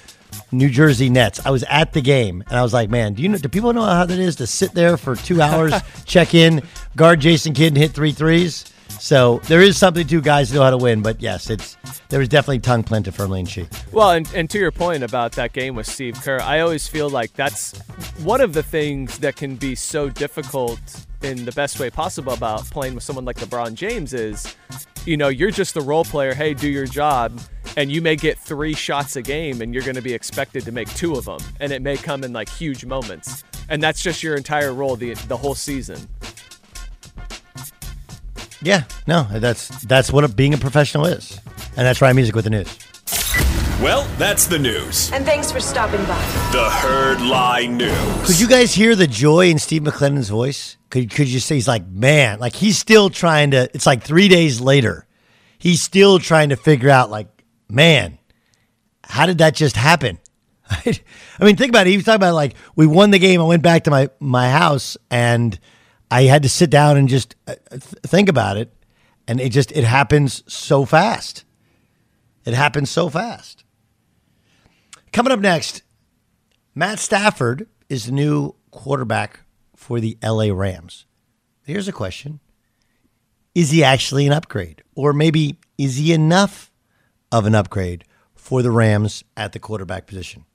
[0.52, 1.46] New Jersey Nets.
[1.46, 3.38] I was at the game, and I was like, man, do you know?
[3.38, 5.74] Do people know how that is to sit there for two hours,
[6.06, 6.62] check in,
[6.96, 8.66] guard Jason Kidd, and hit three threes?
[9.00, 11.78] So there is something to guys know how to win, but yes, it's
[12.10, 13.68] there was definitely tongue planted firmly in cheek.
[13.92, 17.10] Well, and, and to your point about that game with Steve Kerr, I always feel
[17.10, 17.78] like that's
[18.24, 20.80] one of the things that can be so difficult
[21.24, 24.56] in the best way possible about playing with someone like LeBron James is,
[25.06, 26.34] you know, you're just the role player.
[26.34, 27.40] Hey, do your job,
[27.76, 30.72] and you may get three shots a game, and you're going to be expected to
[30.72, 34.22] make two of them, and it may come in like huge moments, and that's just
[34.22, 36.08] your entire role the the whole season.
[38.62, 41.40] Yeah, no, that's that's what being a professional is,
[41.76, 43.47] and that's Ryan Music with the news.
[43.82, 45.12] Well, that's the news.
[45.12, 46.20] And thanks for stopping by.
[46.52, 48.26] The Herd Line News.
[48.26, 50.78] Could you guys hear the joy in Steve McLendon's voice?
[50.90, 53.70] Could could you say he's like, man, like he's still trying to?
[53.76, 55.06] It's like three days later,
[55.60, 57.28] he's still trying to figure out, like,
[57.70, 58.18] man,
[59.04, 60.18] how did that just happen?
[60.70, 61.00] I
[61.42, 61.92] mean, think about it.
[61.92, 63.40] He was talking about like we won the game.
[63.40, 65.58] I went back to my my house and
[66.10, 67.54] I had to sit down and just uh,
[68.08, 68.74] think about it,
[69.28, 71.44] and it just it happens so fast.
[72.44, 73.66] It happens so fast.
[75.18, 75.82] Coming up next,
[76.76, 79.40] Matt Stafford is the new quarterback
[79.76, 81.08] for the LA Rams.
[81.66, 82.40] Here's a question
[83.56, 84.84] Is he actually an upgrade?
[84.94, 86.72] Or maybe is he enough
[87.32, 88.04] of an upgrade
[88.36, 90.46] for the Rams at the quarterback position?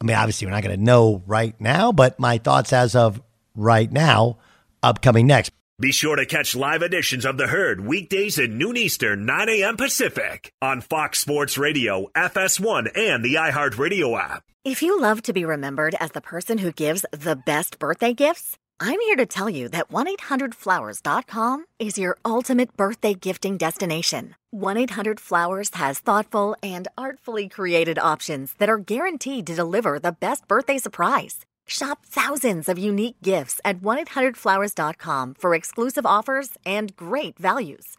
[0.00, 3.20] I mean, obviously, we're not going to know right now, but my thoughts as of
[3.56, 4.38] right now,
[4.84, 5.50] upcoming next.
[5.80, 9.76] Be sure to catch live editions of The Herd weekdays at noon Eastern, 9 a.m.
[9.76, 14.42] Pacific on Fox Sports Radio, FS1, and the iHeartRadio app.
[14.64, 18.58] If you love to be remembered as the person who gives the best birthday gifts,
[18.80, 24.34] I'm here to tell you that 1-800-Flowers.com is your ultimate birthday gifting destination.
[24.52, 30.78] 1-800-Flowers has thoughtful and artfully created options that are guaranteed to deliver the best birthday
[30.78, 31.46] surprise.
[31.68, 37.98] Shop thousands of unique gifts at 1-800-Flowers.com for exclusive offers and great values.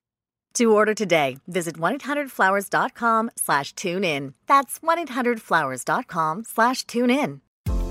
[0.56, 4.34] To order today, visit 1-800-Flowers.com slash tune in.
[4.48, 7.42] That's 1-800-Flowers.com slash tune in.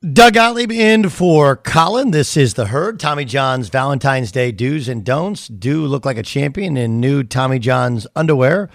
[0.00, 2.10] Doug Gottlieb in for Colin.
[2.10, 2.98] This is The Herd.
[2.98, 5.46] Tommy John's Valentine's Day do's and don'ts.
[5.46, 8.70] Do look like a champion in new Tommy John's underwear.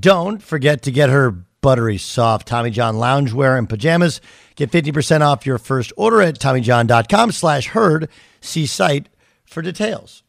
[0.00, 4.22] Don't forget to get her buttery soft Tommy John loungewear and pajamas.
[4.54, 8.08] Get 50% off your first order at TommyJohn.com slash herd.
[8.40, 9.10] See site
[9.44, 10.22] for details.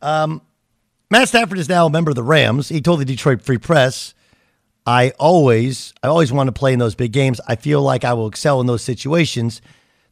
[0.00, 0.40] Um,
[1.10, 2.70] Matt Stafford is now a member of the Rams.
[2.70, 4.14] He told the Detroit Free Press
[4.88, 7.42] I always, I always want to play in those big games.
[7.46, 9.60] I feel like I will excel in those situations.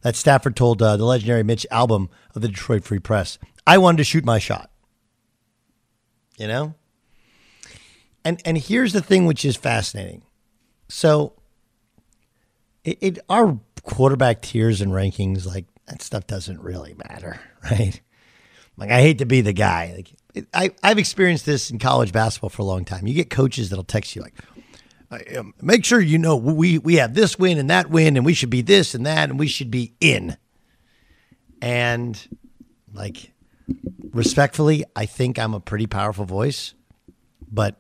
[0.03, 3.39] That Stafford told uh, the legendary Mitch Albom of the Detroit Free Press.
[3.67, 4.71] I wanted to shoot my shot.
[6.37, 6.75] You know,
[8.23, 10.21] and and here's the thing, which is fascinating.
[10.91, 11.33] So,
[12.85, 17.99] it, it our quarterback tiers and rankings, like that stuff doesn't really matter, right?
[18.77, 19.95] Like I hate to be the guy.
[19.97, 23.07] Like I, I've experienced this in college basketball for a long time.
[23.07, 24.35] You get coaches that'll text you like,
[25.11, 28.35] Um, make sure you know we we have this win and that win, and we
[28.35, 30.37] should be this and that, and we should be in.
[31.63, 32.21] And
[32.93, 33.33] like
[34.13, 36.75] respectfully, I think I'm a pretty powerful voice,
[37.51, 37.77] but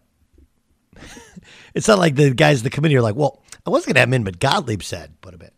[1.75, 4.01] it's not like the guys in the committee are like, well, I wasn't going to
[4.01, 5.53] have him in, but Gottlieb said, put a bit.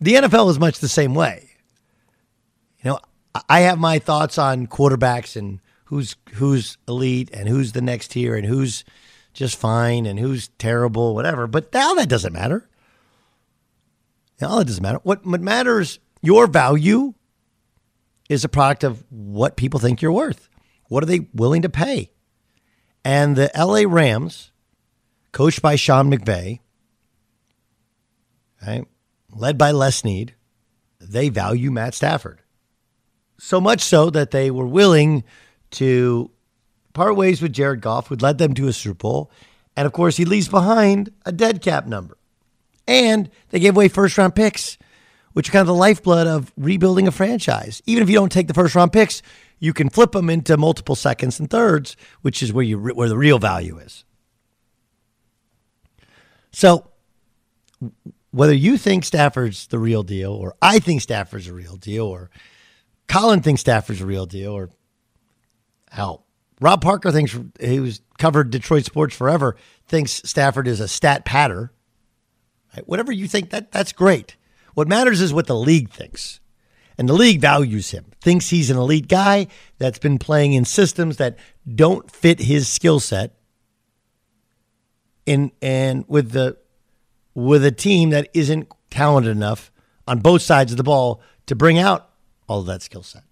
[0.00, 1.50] The NFL is much the same way.
[2.82, 2.98] You know,
[3.48, 8.36] I have my thoughts on quarterbacks and who's who's elite and who's the next tier
[8.36, 8.84] and who's
[9.34, 11.46] just fine and who's terrible, whatever.
[11.46, 12.68] But now that doesn't matter.
[14.40, 15.00] Now that doesn't matter.
[15.02, 17.14] What, matters, your value
[18.30, 20.48] is a product of what people think you're worth.
[20.88, 22.10] What are they willing to pay?
[23.04, 24.50] And the LA Rams,
[25.32, 26.60] coached by Sean McVay,
[28.66, 28.84] right,
[29.30, 30.34] led by Les Snead,
[31.00, 32.40] they value Matt Stafford.
[33.38, 35.24] So much so that they were willing
[35.72, 36.30] to
[36.94, 39.30] part ways with Jared Goff, who led them to a Super Bowl.
[39.76, 42.16] And of course, he leaves behind a dead cap number.
[42.86, 44.78] And they gave away first round picks,
[45.32, 47.82] which are kind of the lifeblood of rebuilding a franchise.
[47.86, 49.22] Even if you don't take the first round picks,
[49.58, 53.18] you can flip them into multiple seconds and thirds, which is where you where the
[53.18, 54.04] real value is.
[56.52, 56.90] So,
[58.30, 62.30] whether you think Stafford's the real deal, or I think Stafford's a real deal, or
[63.08, 64.70] Colin thinks Stafford's a real deal, or
[65.90, 66.23] hell,
[66.64, 69.54] Rob Parker thinks was covered Detroit sports forever.
[69.86, 71.70] Thinks Stafford is a stat patter.
[72.74, 72.88] Right?
[72.88, 74.36] Whatever you think, that that's great.
[74.72, 76.40] What matters is what the league thinks,
[76.96, 78.06] and the league values him.
[78.18, 81.38] Thinks he's an elite guy that's been playing in systems that
[81.68, 83.34] don't fit his skill set.
[85.26, 86.56] In and with the
[87.34, 89.70] with a team that isn't talented enough
[90.08, 92.08] on both sides of the ball to bring out
[92.48, 93.24] all of that skill set.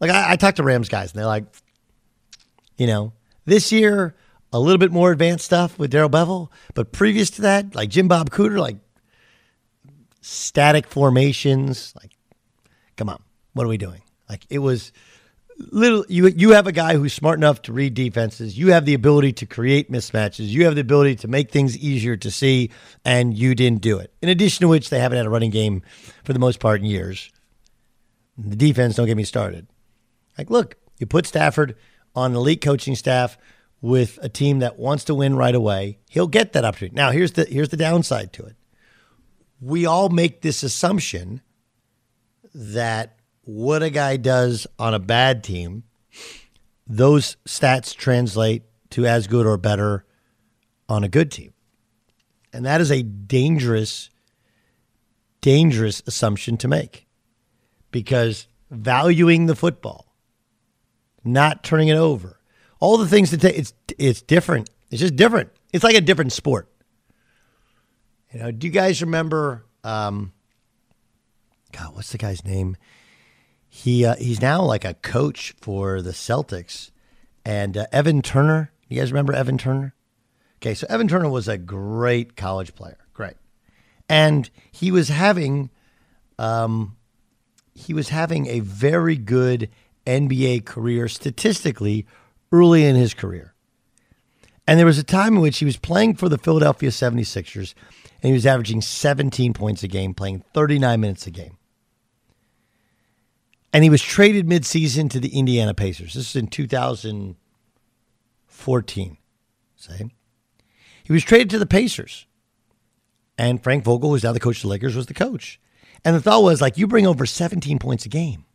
[0.00, 1.44] Like I, I talked to Rams guys, and they're like,
[2.76, 3.12] you know,
[3.44, 4.14] this year,
[4.52, 6.48] a little bit more advanced stuff with Darrell Bevell.
[6.74, 8.76] But previous to that, like Jim Bob Cooter, like
[10.20, 11.92] static formations.
[12.00, 12.12] Like,
[12.96, 13.22] come on,
[13.52, 14.02] what are we doing?
[14.28, 14.92] Like, it was
[15.58, 16.04] little.
[16.08, 18.56] You you have a guy who's smart enough to read defenses.
[18.56, 20.46] You have the ability to create mismatches.
[20.46, 22.70] You have the ability to make things easier to see,
[23.04, 24.12] and you didn't do it.
[24.22, 25.82] In addition to which, they haven't had a running game
[26.22, 27.30] for the most part in years.
[28.38, 29.68] The defense, don't get me started.
[30.38, 31.76] Like, look, you put Stafford
[32.14, 33.36] on an elite coaching staff
[33.80, 36.96] with a team that wants to win right away, he'll get that opportunity.
[36.96, 38.56] Now, here's the here's the downside to it.
[39.60, 41.42] We all make this assumption
[42.54, 45.84] that what a guy does on a bad team,
[46.86, 50.04] those stats translate to as good or better
[50.88, 51.52] on a good team.
[52.52, 54.10] And that is a dangerous
[55.40, 57.06] dangerous assumption to make
[57.90, 60.03] because valuing the football
[61.24, 62.38] not turning it over.
[62.80, 64.70] All the things that take it's it's different.
[64.90, 65.50] It's just different.
[65.72, 66.70] It's like a different sport.
[68.32, 70.32] You know, do you guys remember um
[71.72, 72.76] God, what's the guy's name?
[73.68, 76.90] He uh, he's now like a coach for the Celtics
[77.44, 78.70] and uh, Evan Turner.
[78.88, 79.94] You guys remember Evan Turner?
[80.58, 82.98] Okay, so Evan Turner was a great college player.
[83.12, 83.34] Great.
[84.08, 85.70] And he was having
[86.38, 86.96] um
[87.74, 89.68] he was having a very good
[90.06, 92.06] NBA career statistically
[92.52, 93.54] early in his career.
[94.66, 97.74] And there was a time in which he was playing for the Philadelphia 76ers
[98.22, 101.58] and he was averaging 17 points a game, playing 39 minutes a game.
[103.70, 106.14] And he was traded midseason to the Indiana Pacers.
[106.14, 109.18] This is in 2014.
[109.76, 110.10] Say.
[111.02, 112.26] He was traded to the Pacers.
[113.36, 115.60] And Frank Vogel, who's now the coach of the Lakers, was the coach.
[116.02, 118.46] And the thought was like, you bring over 17 points a game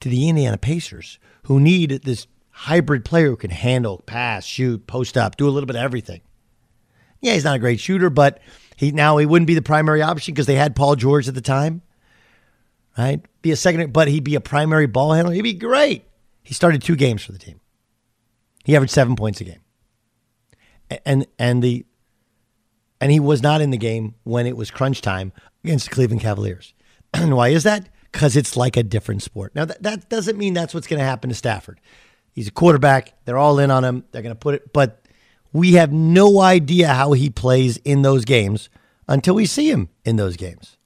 [0.00, 5.16] to the Indiana Pacers, who need this hybrid player who can handle, pass, shoot, post
[5.16, 6.20] up, do a little bit of everything.
[7.20, 8.40] Yeah, he's not a great shooter, but
[8.76, 11.40] he now he wouldn't be the primary option because they had Paul George at the
[11.40, 11.82] time.
[12.96, 13.24] Right?
[13.42, 15.32] Be a second, but he'd be a primary ball handler.
[15.32, 16.04] He'd be great.
[16.42, 17.60] He started two games for the team.
[18.64, 19.60] He averaged seven points a game.
[21.06, 21.86] And and the
[23.00, 25.32] and he was not in the game when it was crunch time
[25.64, 26.74] against the Cleveland Cavaliers.
[27.14, 27.88] And why is that?
[28.12, 29.54] Because it's like a different sport.
[29.54, 31.80] Now, that, that doesn't mean that's what's going to happen to Stafford.
[32.32, 33.14] He's a quarterback.
[33.24, 34.04] They're all in on him.
[34.10, 35.04] They're going to put it, but
[35.52, 38.70] we have no idea how he plays in those games
[39.08, 40.76] until we see him in those games.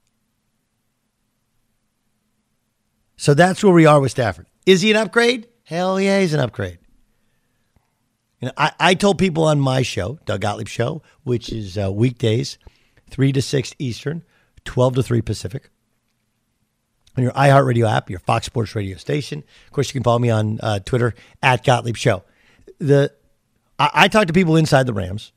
[3.16, 4.46] So that's where we are with Stafford.
[4.66, 5.48] Is he an upgrade?
[5.64, 6.78] Hell yeah, he's an upgrade.
[8.40, 11.90] You know, I, I told people on my show, Doug Gottlieb Show, which is uh,
[11.92, 12.58] weekdays,
[13.10, 14.24] 3 to 6 Eastern,
[14.64, 15.70] 12 to 3 Pacific
[17.16, 19.44] on your iHeartRadio app, your Fox Sports radio station.
[19.66, 22.24] Of course, you can follow me on uh, Twitter at Gottlieb Show.
[22.78, 23.12] The
[23.78, 25.32] I, I talked to people inside the Rams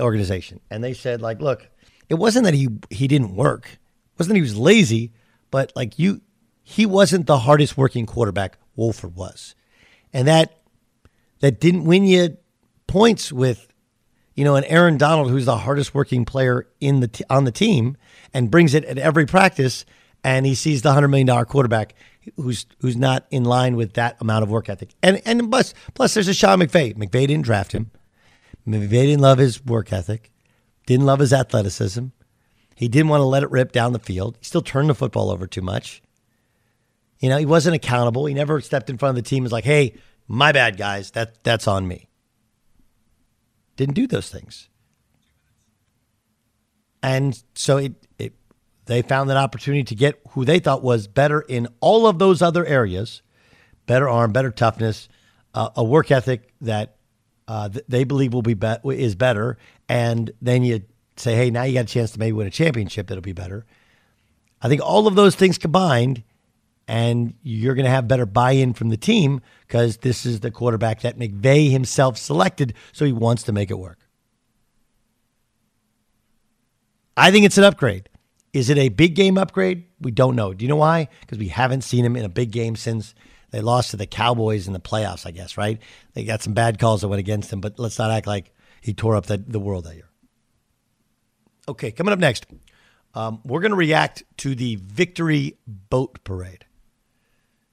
[0.00, 1.68] organization, and they said, like, look,
[2.08, 5.12] it wasn't that he he didn't work, it wasn't that he was lazy,
[5.50, 6.20] but like you,
[6.62, 8.58] he wasn't the hardest working quarterback.
[8.76, 9.54] Wolford was,
[10.12, 10.58] and that
[11.40, 12.36] that didn't win you
[12.86, 13.68] points with
[14.34, 17.52] you know, an Aaron Donald who's the hardest working player in the t- on the
[17.52, 17.96] team
[18.32, 19.84] and brings it at every practice
[20.24, 21.94] and he sees the hundred million dollar quarterback
[22.36, 24.94] who's who's not in line with that amount of work ethic.
[25.02, 26.94] And and plus plus there's a Sean McVay.
[26.96, 27.90] McVay didn't draft him.
[28.66, 30.32] McVay didn't love his work ethic,
[30.86, 32.06] didn't love his athleticism.
[32.74, 34.36] He didn't want to let it rip down the field.
[34.40, 36.02] He still turned the football over too much.
[37.20, 38.26] You know, he wasn't accountable.
[38.26, 39.94] He never stepped in front of the team and was like, hey,
[40.26, 42.08] my bad guys, that that's on me.
[43.76, 44.68] Didn't do those things.
[47.02, 47.94] And so it
[48.86, 52.42] they found an opportunity to get who they thought was better in all of those
[52.42, 53.22] other areas
[53.86, 55.08] better arm, better toughness,
[55.52, 56.96] uh, a work ethic that
[57.48, 59.58] uh, th- they believe will be, be- is better.
[59.88, 60.82] And then you
[61.16, 63.66] say, hey, now you got a chance to maybe win a championship that'll be better.
[64.62, 66.22] I think all of those things combined,
[66.88, 70.50] and you're going to have better buy in from the team because this is the
[70.50, 73.98] quarterback that McVay himself selected, so he wants to make it work.
[77.16, 78.08] I think it's an upgrade.
[78.54, 79.84] Is it a big game upgrade?
[80.00, 80.54] We don't know.
[80.54, 81.08] Do you know why?
[81.20, 83.12] Because we haven't seen him in a big game since
[83.50, 85.80] they lost to the Cowboys in the playoffs, I guess, right?
[86.14, 88.94] They got some bad calls that went against him, but let's not act like he
[88.94, 90.08] tore up the, the world that year.
[91.66, 92.46] Okay, coming up next,
[93.14, 96.64] um, we're going to react to the Victory Boat Parade.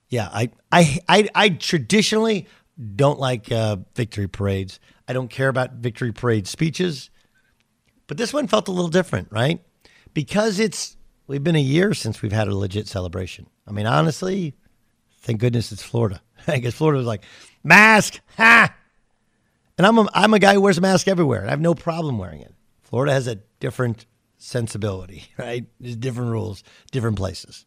[0.09, 2.47] Yeah, I, I, I, I traditionally
[2.95, 4.79] don't like uh, victory parades.
[5.07, 7.11] I don't care about victory parade speeches,
[8.07, 9.61] but this one felt a little different, right?
[10.13, 10.97] Because it's
[11.27, 13.47] we've been a year since we've had a legit celebration.
[13.67, 14.55] I mean, honestly,
[15.21, 16.21] thank goodness it's Florida.
[16.47, 17.23] I guess Florida was like
[17.63, 18.75] mask, ha.
[19.77, 21.73] And I'm a, I'm a guy who wears a mask everywhere, and I have no
[21.73, 22.53] problem wearing it.
[22.81, 24.05] Florida has a different
[24.37, 25.65] sensibility, right?
[25.79, 27.65] There's different rules, different places.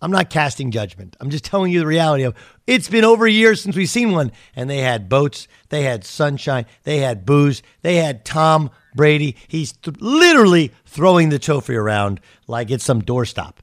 [0.00, 1.16] I'm not casting judgment.
[1.20, 2.34] I'm just telling you the reality of
[2.66, 4.30] it's been over a year since we've seen one.
[4.54, 9.36] And they had boats, they had sunshine, they had booze, they had Tom Brady.
[9.48, 13.54] He's th- literally throwing the trophy around like it's some doorstop,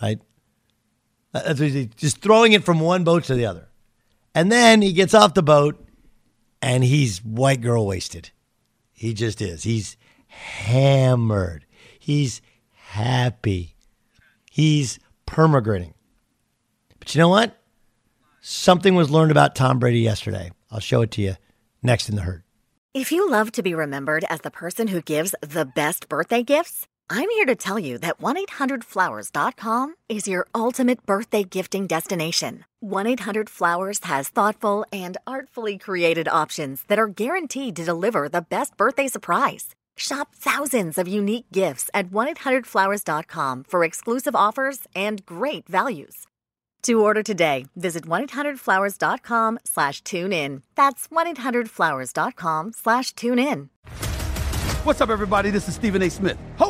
[0.00, 0.20] right?
[1.96, 3.68] Just throwing it from one boat to the other.
[4.34, 5.84] And then he gets off the boat
[6.62, 8.30] and he's white girl wasted.
[8.92, 9.62] He just is.
[9.64, 9.96] He's
[10.26, 11.66] hammered.
[11.98, 12.40] He's
[12.72, 13.76] happy.
[14.50, 14.98] He's
[15.30, 15.94] permagrinning.
[16.98, 17.56] But you know what?
[18.40, 20.50] Something was learned about Tom Brady yesterday.
[20.70, 21.36] I'll show it to you
[21.82, 22.42] next in the herd.
[22.92, 26.88] If you love to be remembered as the person who gives the best birthday gifts,
[27.08, 32.64] I'm here to tell you that 1-800-Flowers.com is your ultimate birthday gifting destination.
[32.84, 39.06] 1-800-Flowers has thoughtful and artfully created options that are guaranteed to deliver the best birthday
[39.08, 39.74] surprise.
[39.96, 46.26] Shop thousands of unique gifts at 1-800-Flowers.com for exclusive offers and great values.
[46.84, 50.62] To order today, visit 1-800-Flowers.com slash tune in.
[50.76, 53.68] That's 1-800-Flowers.com slash tune in.
[54.84, 55.50] What's up, everybody?
[55.50, 56.08] This is Stephen A.
[56.08, 56.69] Smith, host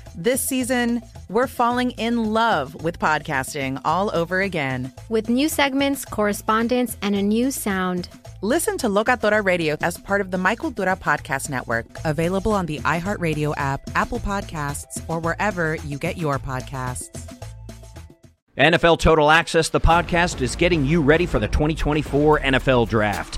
[0.15, 4.91] This season, we're falling in love with podcasting all over again.
[5.07, 8.09] With new segments, correspondence, and a new sound.
[8.41, 12.79] Listen to Locatora Radio as part of the My Cultura Podcast Network, available on the
[12.79, 17.37] iHeartRadio app, Apple Podcasts, or wherever you get your podcasts.
[18.57, 23.37] NFL Total Access, the podcast, is getting you ready for the 2024 NFL Draft.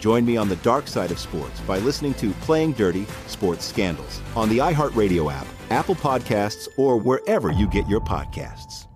[0.00, 4.22] Join me on the dark side of sports by listening to Playing Dirty Sports Scandals
[4.34, 8.86] on the iHeartRadio app, Apple Podcasts, or wherever you get your podcasts.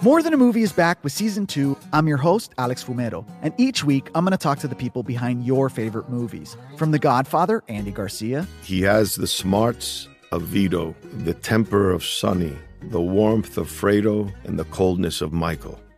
[0.00, 1.76] More Than a Movie is back with season two.
[1.92, 5.02] I'm your host, Alex Fumero, and each week I'm going to talk to the people
[5.02, 6.56] behind your favorite movies.
[6.76, 8.46] From The Godfather, Andy Garcia.
[8.62, 14.58] He has the smarts of Vito, the temper of Sonny, the warmth of Fredo, and
[14.58, 15.78] the coldness of Michael